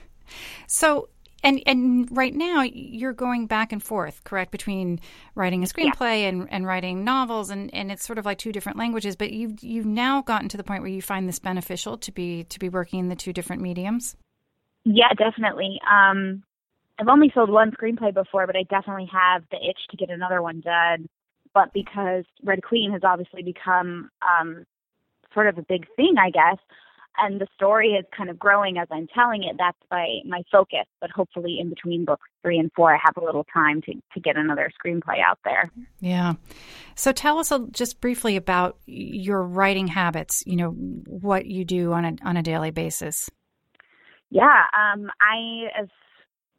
So, 0.68 1.10
and 1.44 1.62
and 1.66 2.08
right 2.16 2.34
now 2.34 2.62
you're 2.62 3.14
going 3.14 3.48
back 3.48 3.72
and 3.72 3.82
forth, 3.82 4.24
correct, 4.24 4.52
between 4.52 5.00
writing 5.36 5.64
a 5.64 5.68
screenplay 5.68 6.22
yeah. 6.22 6.30
and, 6.30 6.52
and 6.52 6.66
writing 6.66 7.04
novels, 7.04 7.50
and, 7.50 7.74
and 7.74 7.92
it's 7.92 8.06
sort 8.06 8.20
of 8.20 8.26
like 8.26 8.38
two 8.38 8.52
different 8.52 8.78
languages. 8.78 9.16
But 9.16 9.32
you've 9.32 9.64
you've 9.64 9.86
now 9.86 10.22
gotten 10.22 10.50
to 10.50 10.58
the 10.58 10.64
point 10.64 10.82
where 10.82 10.92
you 10.92 11.02
find 11.02 11.28
this 11.28 11.40
beneficial 11.40 11.98
to 11.98 12.12
be 12.12 12.44
to 12.46 12.60
be 12.60 12.70
working 12.70 13.00
in 13.00 13.10
the 13.10 13.16
two 13.16 13.34
different 13.34 13.62
mediums. 13.62 14.16
Yeah, 14.84 15.14
definitely. 15.18 15.80
Um, 15.90 16.44
I've 17.00 17.10
only 17.10 17.32
sold 17.34 17.50
one 17.50 17.72
screenplay 17.72 18.14
before, 18.14 18.48
but 18.48 18.56
I 18.56 18.64
definitely 18.64 19.10
have 19.12 19.44
the 19.52 19.58
itch 19.58 19.80
to 19.92 19.98
get 19.98 20.10
another 20.10 20.42
one 20.42 20.62
done. 20.62 21.08
But 21.54 21.74
because 21.74 22.26
Red 22.44 22.64
Queen 22.64 22.92
has 22.92 23.02
obviously 23.04 23.44
become 23.44 24.10
um, 24.22 24.66
sort 25.34 25.48
of 25.48 25.58
a 25.58 25.62
big 25.62 25.86
thing, 25.96 26.16
I 26.20 26.30
guess, 26.30 26.58
and 27.20 27.42
the 27.42 27.48
story 27.56 27.90
is 27.90 28.06
kind 28.16 28.30
of 28.30 28.38
growing 28.38 28.78
as 28.78 28.88
I'm 28.92 29.08
telling 29.08 29.44
it, 29.44 29.56
that's 29.58 29.78
my 29.92 30.20
my 30.26 30.44
focus. 30.52 30.86
But 31.02 31.12
hopefully, 31.12 31.58
in 31.60 31.70
between 31.70 32.06
books 32.06 32.28
three 32.42 32.58
and 32.58 32.72
four, 32.76 32.94
I 32.94 33.00
have 33.04 33.18
a 33.18 33.26
little 33.26 33.46
time 33.54 33.82
to 33.84 33.94
to 33.94 34.20
get 34.20 34.38
another 34.38 34.72
screenplay 34.80 35.22
out 35.22 35.40
there. 35.44 35.72
Yeah. 36.00 36.34
So 36.96 37.12
tell 37.12 37.40
us 37.40 37.52
a, 37.52 37.68
just 37.72 38.02
briefly 38.02 38.36
about 38.36 38.78
your 38.86 39.44
writing 39.44 39.88
habits. 39.88 40.44
You 40.46 40.56
know 40.56 40.70
what 40.72 41.46
you 41.46 41.66
do 41.66 41.94
on 41.94 42.06
a 42.06 42.16
on 42.24 42.38
a 42.38 42.44
daily 42.44 42.72
basis. 42.72 43.30
Yeah, 44.30 44.64
um, 44.74 45.10
I 45.22 45.70
as 45.80 45.88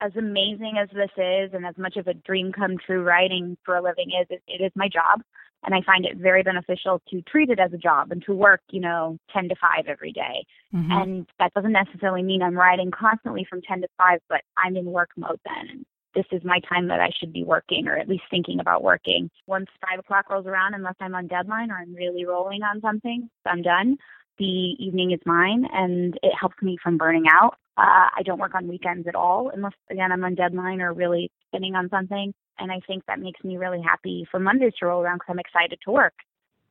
as 0.01 0.13
amazing 0.17 0.75
as 0.81 0.89
this 0.91 1.11
is 1.17 1.53
and 1.53 1.67
as 1.67 1.77
much 1.77 1.97
of 1.97 2.07
a 2.07 2.15
dream 2.15 2.53
come 2.53 2.77
true 2.79 3.03
writing 3.03 3.57
for 3.65 3.77
a 3.77 3.83
living 3.83 4.11
is, 4.21 4.27
it, 4.31 4.43
it 4.47 4.63
is 4.65 4.73
my 4.77 4.89
job. 4.89 5.23
And 5.65 5.75
I 5.75 5.81
find 5.85 6.05
it 6.05 6.17
very 6.17 6.43
beneficial 6.43 7.03
to 7.11 7.21
treat 7.23 7.51
it 7.51 7.59
as 7.59 7.73
a 7.73 7.79
job 7.79 8.13
and 8.13 8.23
to 8.25 8.33
work, 8.33 8.61
you 8.71 8.81
know, 8.81 9.19
10 9.33 9.49
to 9.49 9.57
5 9.57 9.87
every 9.89 10.13
day. 10.13 10.47
Mm-hmm. 10.75 10.93
And 10.93 11.27
that 11.39 11.53
doesn't 11.55 11.73
necessarily 11.73 12.23
mean 12.23 12.43
I'm 12.43 12.57
writing 12.57 12.91
constantly 12.91 13.47
from 13.49 13.61
10 13.63 13.83
to 13.83 13.89
5, 13.99 14.21
but 14.29 14.43
I'm 14.57 14.77
in 14.77 14.87
work 14.87 15.11
mode 15.17 15.41
then. 15.45 15.69
And 15.71 15.87
this 16.15 16.27
is 16.31 16.45
my 16.45 16.61
time 16.69 16.89
that 16.89 17.01
I 17.01 17.11
should 17.19 17.33
be 17.33 17.45
working 17.45 17.89
or 17.89 17.97
at 17.97 18.09
least 18.09 18.25
thinking 18.31 18.61
about 18.61 18.85
working. 18.85 19.31
Once 19.47 19.67
5 19.91 19.99
o'clock 19.99 20.31
rolls 20.31 20.47
around, 20.47 20.75
unless 20.75 20.95
I'm 21.01 21.15
on 21.15 21.27
deadline 21.27 21.71
or 21.71 21.77
I'm 21.77 21.95
really 21.95 22.25
rolling 22.25 22.63
on 22.63 22.81
something, 22.81 23.29
I'm 23.45 23.63
done 23.63 23.99
the 24.39 24.77
evening 24.79 25.13
is 25.13 25.21
mine 25.27 25.67
and 25.73 26.19
it 26.23 26.33
helps 26.39 26.61
me 26.63 26.79
from 26.83 26.97
burning 26.97 27.25
out. 27.31 27.57
Uh, 27.77 28.09
I 28.17 28.23
don't 28.25 28.41
work 28.41 28.55
on 28.55 28.67
weekends 28.67 29.07
at 29.07 29.15
all 29.15 29.51
unless, 29.55 29.75
again, 29.91 30.11
I'm 30.11 30.25
on 30.25 30.35
deadline 30.35 30.81
or 30.81 30.93
really 30.93 31.31
spinning 31.49 31.75
on 31.75 31.89
something. 31.91 32.33
And 32.59 32.73
I 32.73 32.81
think 32.87 33.05
that 33.07 33.21
makes 33.21 33.43
me 33.45 33.57
really 33.57 33.83
happy 33.83 34.27
for 34.31 34.41
Mondays 34.41 34.73
to 34.81 34.87
roll 34.87 35.03
around 35.03 35.17
because 35.17 35.33
I'm 35.33 35.39
excited 35.39 35.79
to 35.85 35.91
work. 35.91 36.15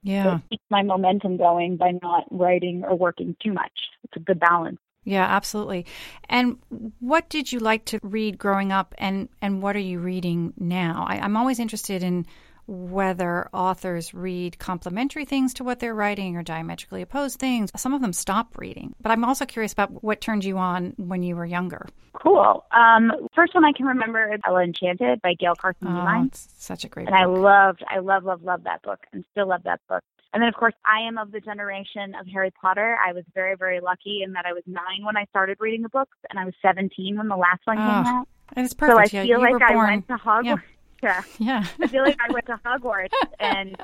Yeah. 0.03 0.23
So 0.23 0.35
it 0.35 0.49
keeps 0.49 0.63
my 0.69 0.83
momentum 0.83 1.37
going 1.37 1.77
by 1.77 1.91
not 2.01 2.25
writing 2.31 2.83
or 2.83 2.95
working 2.95 3.35
too 3.43 3.53
much. 3.53 3.71
It's 4.03 4.15
a 4.15 4.19
good 4.19 4.39
balance. 4.39 4.79
Yeah, 5.03 5.23
absolutely. 5.23 5.85
And 6.27 6.57
what 6.99 7.29
did 7.29 7.51
you 7.51 7.59
like 7.59 7.85
to 7.85 7.99
read 8.03 8.37
growing 8.37 8.73
up, 8.73 8.93
and, 8.97 9.29
and 9.41 9.61
what 9.61 9.75
are 9.77 9.79
you 9.79 9.99
reading 9.99 10.53
now? 10.57 11.05
I, 11.07 11.19
I'm 11.19 11.37
always 11.37 11.59
interested 11.59 12.03
in 12.03 12.25
whether 12.67 13.49
authors 13.53 14.13
read 14.13 14.59
complementary 14.59 15.25
things 15.25 15.53
to 15.55 15.63
what 15.63 15.79
they're 15.79 15.95
writing 15.95 16.35
or 16.35 16.43
diametrically 16.43 17.01
opposed 17.01 17.39
things. 17.39 17.71
Some 17.75 17.93
of 17.93 18.01
them 18.01 18.13
stop 18.13 18.57
reading. 18.57 18.93
But 19.01 19.11
I'm 19.11 19.23
also 19.23 19.45
curious 19.45 19.73
about 19.73 20.03
what 20.03 20.21
turned 20.21 20.43
you 20.43 20.57
on 20.57 20.93
when 20.97 21.23
you 21.23 21.35
were 21.35 21.45
younger. 21.45 21.87
Cool. 22.13 22.65
Um, 22.71 23.11
first 23.35 23.53
one 23.53 23.63
I 23.63 23.71
can 23.71 23.85
remember 23.85 24.33
is 24.33 24.39
Ella 24.45 24.63
Enchanted 24.63 25.21
by 25.21 25.33
Gail 25.33 25.55
Carson 25.55 25.87
oh, 25.87 26.29
such 26.33 26.83
a 26.83 26.89
great 26.89 27.07
and 27.07 27.15
book. 27.15 27.21
I 27.21 27.25
loved, 27.25 27.83
I 27.87 27.99
love, 27.99 28.23
love, 28.23 28.43
love 28.43 28.63
that 28.63 28.81
book 28.81 28.99
and 29.13 29.23
still 29.31 29.47
love 29.47 29.63
that 29.63 29.79
book. 29.87 30.03
And 30.33 30.41
then, 30.41 30.49
of 30.49 30.55
course, 30.55 30.73
I 30.85 31.07
am 31.07 31.17
of 31.17 31.31
the 31.31 31.39
generation 31.39 32.13
of 32.19 32.27
Harry 32.27 32.51
Potter. 32.51 32.97
I 33.05 33.13
was 33.13 33.23
very, 33.33 33.55
very 33.55 33.79
lucky 33.79 34.21
in 34.23 34.33
that 34.33 34.45
I 34.45 34.53
was 34.53 34.63
nine 34.67 35.05
when 35.05 35.15
I 35.15 35.25
started 35.29 35.57
reading 35.59 35.83
the 35.83 35.89
books, 35.89 36.17
and 36.29 36.37
I 36.37 36.45
was 36.45 36.53
17 36.61 37.17
when 37.17 37.27
the 37.27 37.37
last 37.37 37.61
one 37.63 37.77
oh, 37.77 37.81
came 37.81 37.89
out. 37.89 38.27
It's 38.57 38.73
perfect. 38.73 39.11
So 39.11 39.17
I 39.17 39.21
yeah, 39.21 39.35
feel 39.35 39.41
like 39.41 39.61
I 39.61 39.75
went 39.75 40.07
to 40.09 40.15
Hogwarts. 40.15 40.43
Yeah. 40.45 40.55
Yeah. 41.01 41.21
Yeah. 41.39 41.63
I 41.81 41.87
feel 41.87 42.03
like 42.03 42.17
I 42.19 42.31
went 42.31 42.45
to 42.47 42.59
Hogwarts 42.65 43.09
and 43.39 43.75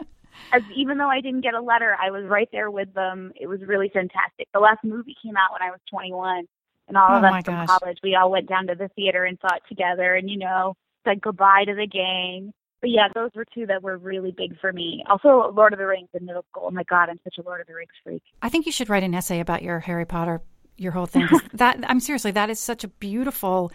as 0.52 0.62
even 0.76 0.98
though 0.98 1.10
I 1.10 1.22
didn't 1.22 1.42
get 1.42 1.54
a 1.54 1.62
letter, 1.62 1.96
I 2.02 2.12
was 2.12 2.26
right 2.26 2.50
there 2.52 2.72
with 2.72 2.94
them. 2.94 3.32
It 3.36 3.48
was 3.48 3.62
really 3.62 3.90
fantastic. 3.90 4.48
The 4.54 4.60
last 4.60 4.84
movie 4.84 5.16
came 5.24 5.38
out 5.38 5.52
when 5.52 5.62
I 5.62 5.72
was 5.72 5.80
21 5.90 6.48
and 6.88 6.98
all 6.98 7.08
oh 7.12 7.18
of 7.18 7.24
us 7.24 7.44
from 7.46 7.68
college, 7.68 7.98
we 8.04 8.16
all 8.16 8.32
went 8.32 8.50
down 8.50 8.68
to 8.68 8.76
the 8.76 8.90
theater 8.90 9.26
and 9.26 9.38
saw 9.42 9.56
it 9.56 9.64
together 9.70 10.16
and 10.16 10.30
you 10.30 10.38
know, 10.38 10.76
said 11.06 11.22
goodbye 11.22 11.64
to 11.66 11.76
the 11.76 11.88
gang. 11.88 12.54
But 12.82 12.90
yeah, 12.90 13.08
those 13.16 13.32
were 13.34 13.46
two 13.46 13.66
that 13.68 13.82
were 13.82 13.98
really 13.98 14.34
big 14.36 14.60
for 14.60 14.74
me. 14.74 15.06
Also, 15.10 15.54
Lord 15.56 15.72
of 15.72 15.80
the 15.80 15.88
Rings 15.88 16.10
in 16.14 16.26
middle 16.26 16.44
school. 16.52 16.64
Oh 16.66 16.72
my 16.72 16.84
God, 16.84 17.10
I'm 17.10 17.20
such 17.24 17.36
a 17.38 17.42
Lord 17.42 17.62
of 17.62 17.68
the 17.68 17.76
Rings 17.76 17.92
freak. 18.04 18.24
I 18.42 18.50
think 18.50 18.66
you 18.66 18.74
should 18.74 18.90
write 18.90 19.04
an 19.04 19.16
essay 19.16 19.40
about 19.40 19.64
your 19.64 19.80
Harry 19.80 20.06
Potter, 20.06 20.42
your 20.76 20.92
whole 20.92 21.06
thing. 21.06 21.30
that 21.54 21.80
I'm 21.90 22.02
seriously, 22.02 22.32
that 22.32 22.50
is 22.50 22.60
such 22.60 22.84
a 22.84 22.90
beautiful 22.90 23.72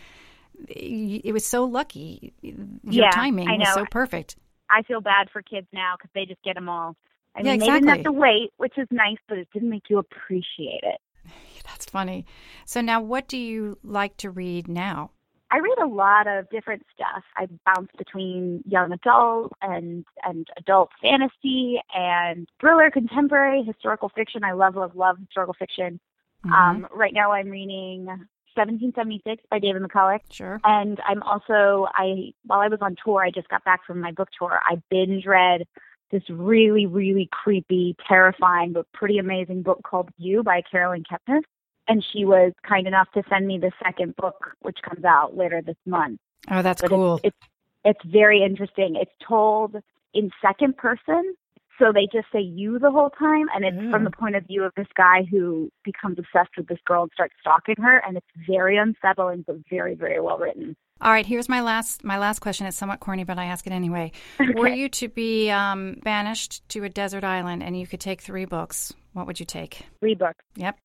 it 0.69 1.33
was 1.33 1.47
so 1.47 1.65
lucky. 1.65 2.33
Your 2.43 2.55
yeah, 2.83 3.11
timing 3.11 3.49
was 3.49 3.75
so 3.75 3.85
perfect. 3.91 4.37
I 4.71 4.83
feel 4.83 5.01
bad 5.01 5.29
for 5.33 5.43
kids 5.43 5.67
now 5.73 5.95
because 5.97 6.11
they 6.15 6.27
just 6.27 6.43
get 6.43 6.55
them 6.55 6.69
all. 6.69 6.97
I 7.35 7.41
mean, 7.41 7.47
yeah, 7.47 7.53
exactly. 7.55 7.73
they 7.73 7.81
didn't 7.81 7.89
have 7.97 8.05
to 8.05 8.13
wait, 8.13 8.51
which 8.57 8.77
is 8.77 8.89
nice, 8.91 9.19
but 9.29 9.39
it 9.39 9.49
didn't 9.53 9.71
make 9.71 9.85
you 9.89 9.99
appreciate 9.99 10.83
it. 10.83 11.01
That's 11.65 11.87
funny. 11.87 12.27
So 12.67 12.81
now, 12.81 13.01
what 13.01 13.29
do 13.29 13.37
you 13.37 13.79
like 13.83 14.17
to 14.19 14.31
read 14.31 14.69
now? 14.69 15.13
I 15.51 15.59
read 15.59 15.79
a 15.83 15.87
lot 15.87 16.27
of 16.27 16.51
different 16.51 16.85
stuff. 16.95 17.23
I 17.37 17.47
bounce 17.65 17.89
between 17.97 18.63
young 18.67 18.93
adult 18.93 19.53
and 19.63 20.05
and 20.23 20.47
adult 20.59 20.91
fantasy 21.01 21.81
and 21.95 22.47
thriller, 22.61 22.91
contemporary, 22.91 23.63
historical 23.63 24.11
fiction. 24.11 24.45
I 24.45 24.53
love 24.53 24.77
love 24.77 24.95
love 24.95 25.19
historical 25.19 25.55
fiction. 25.55 26.01
Mm-hmm. 26.45 26.53
Um, 26.53 26.89
right 26.95 27.15
now, 27.15 27.33
I'm 27.33 27.49
reading 27.49 28.09
1776 28.55 29.45
by 29.51 29.59
David 29.59 29.83
McCullough. 29.83 30.21
Sure. 30.31 30.61
And 30.65 31.01
I'm 31.07 31.23
also 31.23 31.89
I 31.95 32.33
while 32.45 32.61
I 32.61 32.69
was 32.69 32.81
on 32.81 32.97
tour, 33.05 33.23
I 33.23 33.31
just 33.31 33.49
got 33.49 33.65
back 33.65 33.85
from 33.87 34.01
my 34.01 34.13
book 34.13 34.29
tour. 34.39 34.61
I 34.65 34.81
binge 34.91 35.27
read 35.27 35.67
this 36.11 36.23
really 36.31 36.87
really 36.87 37.29
creepy, 37.31 37.97
terrifying 38.09 38.73
but 38.73 38.91
pretty 38.93 39.19
amazing 39.19 39.63
book 39.63 39.83
called 39.83 40.09
You 40.17 40.43
by 40.43 40.63
Caroline 40.71 41.05
Kepnes 41.05 41.43
and 41.89 42.05
she 42.13 42.25
was 42.25 42.53
kind 42.67 42.87
enough 42.87 43.11
to 43.15 43.23
send 43.29 43.47
me 43.47 43.59
the 43.59 43.73
second 43.83 44.15
book, 44.17 44.55
which 44.61 44.79
comes 44.83 45.05
out 45.05 45.37
later 45.37 45.63
this 45.63 45.77
month. 45.87 46.21
Oh, 46.51 46.63
that's 46.63 46.83
but 46.83 46.91
cool. 46.91 47.21
It's, 47.25 47.37
it's, 47.85 47.99
it's 48.05 48.13
very 48.13 48.43
interesting. 48.43 48.97
It's 48.97 49.11
told 49.27 49.77
in 50.15 50.31
second 50.43 50.77
person, 50.77 51.35
so 51.79 51.93
they 51.93 52.07
just 52.13 52.27
say 52.33 52.41
you 52.41 52.79
the 52.79 52.91
whole 52.91 53.11
time, 53.11 53.47
and 53.55 53.65
it's 53.65 53.77
mm. 53.77 53.91
from 53.91 54.05
the 54.05 54.11
point 54.11 54.37
of 54.37 54.47
view 54.47 54.65
of 54.65 54.73
this 54.77 54.87
guy 54.97 55.27
who 55.31 55.71
becomes 55.85 56.19
obsessed 56.19 56.57
with 56.57 56.67
this 56.69 56.79
girl 56.85 57.03
and 57.03 57.11
starts 57.15 57.35
stalking 57.41 57.77
her, 57.79 58.03
and 58.07 58.17
it's 58.17 58.27
very 58.47 58.77
unsettling, 58.77 59.45
but 59.47 59.57
very, 59.71 59.95
very 59.95 60.21
well 60.21 60.39
written. 60.39 60.77
All 61.01 61.13
right, 61.13 61.27
here's 61.27 61.49
my 61.49 61.61
last 61.61 62.03
my 62.05 62.19
last 62.19 62.41
question. 62.41 62.67
It's 62.67 62.77
somewhat 62.77 63.01
corny, 63.01 63.25
but 63.25 63.39
I 63.39 63.45
ask 63.45 63.67
it 63.67 63.73
anyway. 63.73 64.13
Okay. 64.41 64.61
Were 64.61 64.69
you 64.69 64.89
to 64.89 65.09
be 65.09 65.51
um, 65.51 65.97
banished 66.03 66.67
to 66.71 66.85
a 66.85 66.89
desert 66.89 67.23
island 67.23 67.63
and 67.63 67.79
you 67.79 67.87
could 67.87 68.01
take 68.01 68.21
three 68.21 68.45
books, 68.45 68.93
what 69.13 69.27
would 69.27 69.39
you 69.39 69.47
take? 69.47 69.87
Three 70.01 70.15
books. 70.15 70.45
Yep 70.57 70.79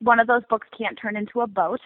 one 0.00 0.18
of 0.18 0.26
those 0.26 0.42
books 0.50 0.66
can't 0.76 0.98
turn 1.00 1.16
into 1.16 1.40
a 1.40 1.46
boat. 1.46 1.80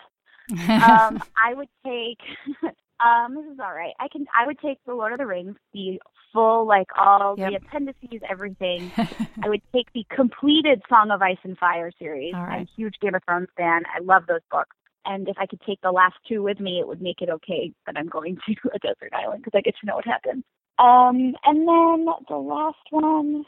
um, 0.51 1.23
I 1.37 1.55
would 1.55 1.69
take. 1.85 2.19
um, 3.01 3.35
this 3.35 3.45
is 3.53 3.59
all 3.61 3.73
right. 3.73 3.95
I 3.99 4.09
can. 4.09 4.27
I 4.39 4.47
would 4.47 4.59
take 4.61 4.79
the 4.87 4.95
Lord 4.95 5.13
of 5.13 5.19
the 5.19 5.27
Rings, 5.27 5.57
the 5.73 6.01
full, 6.33 6.67
like 6.67 6.89
all 6.99 7.35
yep. 7.37 7.51
the 7.51 7.57
appendices, 7.57 8.21
everything. 8.29 8.91
I 8.97 9.49
would 9.49 9.63
take 9.73 9.93
the 9.93 10.05
completed 10.15 10.83
Song 10.89 11.11
of 11.11 11.23
Ice 11.23 11.39
and 11.45 11.57
Fire 11.59 11.91
series. 11.99 12.35
Right. 12.35 12.57
I'm 12.57 12.63
a 12.63 12.69
huge 12.77 12.95
Game 13.01 13.15
of 13.15 13.23
Thrones 13.25 13.49
fan. 13.57 13.83
I 13.95 14.01
love 14.03 14.25
those 14.27 14.41
books. 14.51 14.77
And 15.07 15.29
if 15.29 15.37
I 15.39 15.47
could 15.47 15.61
take 15.67 15.81
the 15.83 15.93
last 15.93 16.15
two 16.27 16.43
with 16.43 16.61
me, 16.61 16.81
it 16.81 16.89
would 16.89 17.03
make 17.03 17.21
it 17.21 17.29
okay 17.29 17.73
that 17.87 17.97
I'm 17.97 18.09
going 18.09 18.39
to 18.47 18.55
a 18.75 18.79
desert 18.79 19.13
island 19.13 19.45
because 19.45 19.57
I 19.57 19.61
get 19.61 19.75
to 19.81 19.87
know 19.87 19.97
what 19.97 20.07
happens. 20.07 20.45
Um, 20.79 21.35
and 21.45 21.69
then 21.69 22.07
the 22.29 22.37
last 22.37 22.79
one, 22.91 23.45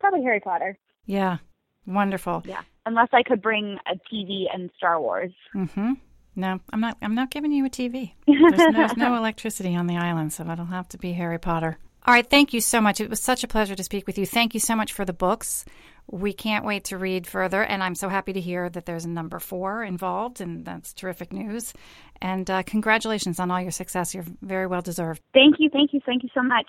probably 0.00 0.22
Harry 0.22 0.40
Potter. 0.40 0.78
Yeah, 1.06 1.38
wonderful. 1.86 2.42
Yeah 2.44 2.62
unless 2.88 3.08
I 3.12 3.22
could 3.22 3.42
bring 3.42 3.78
a 3.86 3.96
TV 4.12 4.46
and 4.52 4.70
Star 4.76 5.00
Wars. 5.00 5.32
Mm-hmm. 5.54 5.92
No, 6.38 6.60
I'm 6.72 6.80
not. 6.80 6.96
I'm 7.02 7.16
not 7.16 7.30
giving 7.32 7.50
you 7.50 7.66
a 7.66 7.68
TV. 7.68 8.12
There's, 8.28 8.72
there's 8.72 8.96
no 8.96 9.16
electricity 9.18 9.74
on 9.74 9.88
the 9.88 9.96
island, 9.96 10.32
so 10.32 10.48
it'll 10.48 10.66
have 10.66 10.88
to 10.90 10.98
be 10.98 11.12
Harry 11.12 11.38
Potter. 11.38 11.78
All 12.06 12.14
right, 12.14 12.28
thank 12.28 12.54
you 12.54 12.60
so 12.60 12.80
much. 12.80 13.00
It 13.00 13.10
was 13.10 13.20
such 13.20 13.42
a 13.42 13.48
pleasure 13.48 13.74
to 13.74 13.82
speak 13.82 14.06
with 14.06 14.16
you. 14.16 14.24
Thank 14.24 14.54
you 14.54 14.60
so 14.60 14.76
much 14.76 14.92
for 14.92 15.04
the 15.04 15.12
books. 15.12 15.64
We 16.06 16.32
can't 16.32 16.64
wait 16.64 16.84
to 16.84 16.96
read 16.96 17.26
further, 17.26 17.64
and 17.64 17.82
I'm 17.82 17.96
so 17.96 18.08
happy 18.08 18.32
to 18.32 18.40
hear 18.40 18.70
that 18.70 18.86
there's 18.86 19.04
a 19.04 19.08
number 19.08 19.40
four 19.40 19.82
involved, 19.82 20.40
and 20.40 20.64
that's 20.64 20.94
terrific 20.94 21.32
news. 21.32 21.74
And 22.22 22.48
uh, 22.48 22.62
congratulations 22.62 23.40
on 23.40 23.50
all 23.50 23.60
your 23.60 23.72
success. 23.72 24.14
You're 24.14 24.24
very 24.40 24.68
well 24.68 24.80
deserved. 24.80 25.20
Thank 25.34 25.56
you, 25.58 25.68
thank 25.70 25.92
you, 25.92 26.00
thank 26.06 26.22
you 26.22 26.30
so 26.32 26.42
much. 26.44 26.66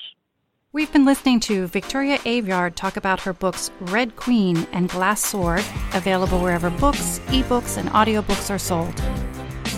We've 0.72 0.92
been 0.92 1.06
listening 1.06 1.42
to 1.42 1.68
Victoria 1.68 2.18
Aveyard 2.20 2.74
talk 2.74 2.98
about 2.98 3.22
her 3.22 3.34
books 3.34 3.70
Red 3.82 4.16
Queen 4.16 4.68
and 4.72 4.90
Glass 4.90 5.24
Sword, 5.24 5.64
available 5.94 6.40
wherever 6.40 6.72
books, 6.72 7.20
ebooks, 7.28 7.78
and 7.78 7.88
audiobooks 7.90 8.50
are 8.50 8.60
sold. 8.60 9.00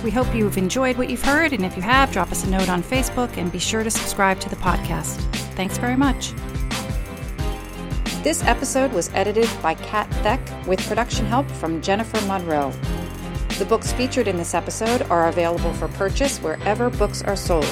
We 0.03 0.11
hope 0.11 0.33
you've 0.33 0.57
enjoyed 0.57 0.97
what 0.97 1.09
you've 1.09 1.23
heard, 1.23 1.53
and 1.53 1.65
if 1.65 1.75
you 1.75 1.81
have, 1.83 2.11
drop 2.11 2.31
us 2.31 2.43
a 2.43 2.49
note 2.49 2.69
on 2.69 2.81
Facebook 2.81 3.37
and 3.37 3.51
be 3.51 3.59
sure 3.59 3.83
to 3.83 3.91
subscribe 3.91 4.39
to 4.41 4.49
the 4.49 4.55
podcast. 4.55 5.19
Thanks 5.55 5.77
very 5.77 5.95
much. 5.95 6.33
This 8.23 8.43
episode 8.43 8.93
was 8.93 9.09
edited 9.13 9.49
by 9.61 9.75
Kat 9.75 10.07
Theck 10.23 10.41
with 10.67 10.85
production 10.87 11.25
help 11.25 11.49
from 11.51 11.81
Jennifer 11.81 12.19
Monroe. 12.25 12.71
The 13.57 13.65
books 13.65 13.93
featured 13.93 14.27
in 14.27 14.37
this 14.37 14.53
episode 14.53 15.03
are 15.03 15.27
available 15.29 15.73
for 15.73 15.87
purchase 15.89 16.39
wherever 16.39 16.89
books 16.89 17.21
are 17.21 17.35
sold 17.35 17.65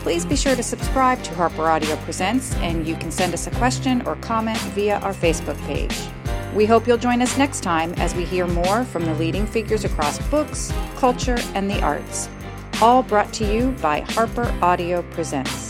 please 0.00 0.24
be 0.24 0.36
sure 0.36 0.56
to 0.56 0.62
subscribe 0.62 1.22
to 1.22 1.34
Harper 1.34 1.68
Audio 1.68 1.94
Presents, 1.96 2.54
and 2.56 2.86
you 2.86 2.96
can 2.96 3.10
send 3.10 3.34
us 3.34 3.46
a 3.46 3.50
question 3.52 4.02
or 4.06 4.16
comment 4.16 4.58
via 4.74 4.98
our 5.00 5.12
Facebook 5.12 5.58
page. 5.66 5.96
We 6.54 6.66
hope 6.66 6.86
you'll 6.86 6.98
join 6.98 7.22
us 7.22 7.38
next 7.38 7.60
time 7.60 7.92
as 7.94 8.14
we 8.14 8.24
hear 8.24 8.46
more 8.46 8.84
from 8.84 9.04
the 9.04 9.14
leading 9.14 9.46
figures 9.46 9.84
across 9.84 10.18
books, 10.28 10.72
culture, 10.96 11.38
and 11.54 11.70
the 11.70 11.80
arts. 11.80 12.28
All 12.82 13.02
brought 13.02 13.32
to 13.34 13.44
you 13.44 13.70
by 13.80 14.00
Harper 14.00 14.52
Audio 14.60 15.02
Presents. 15.12 15.69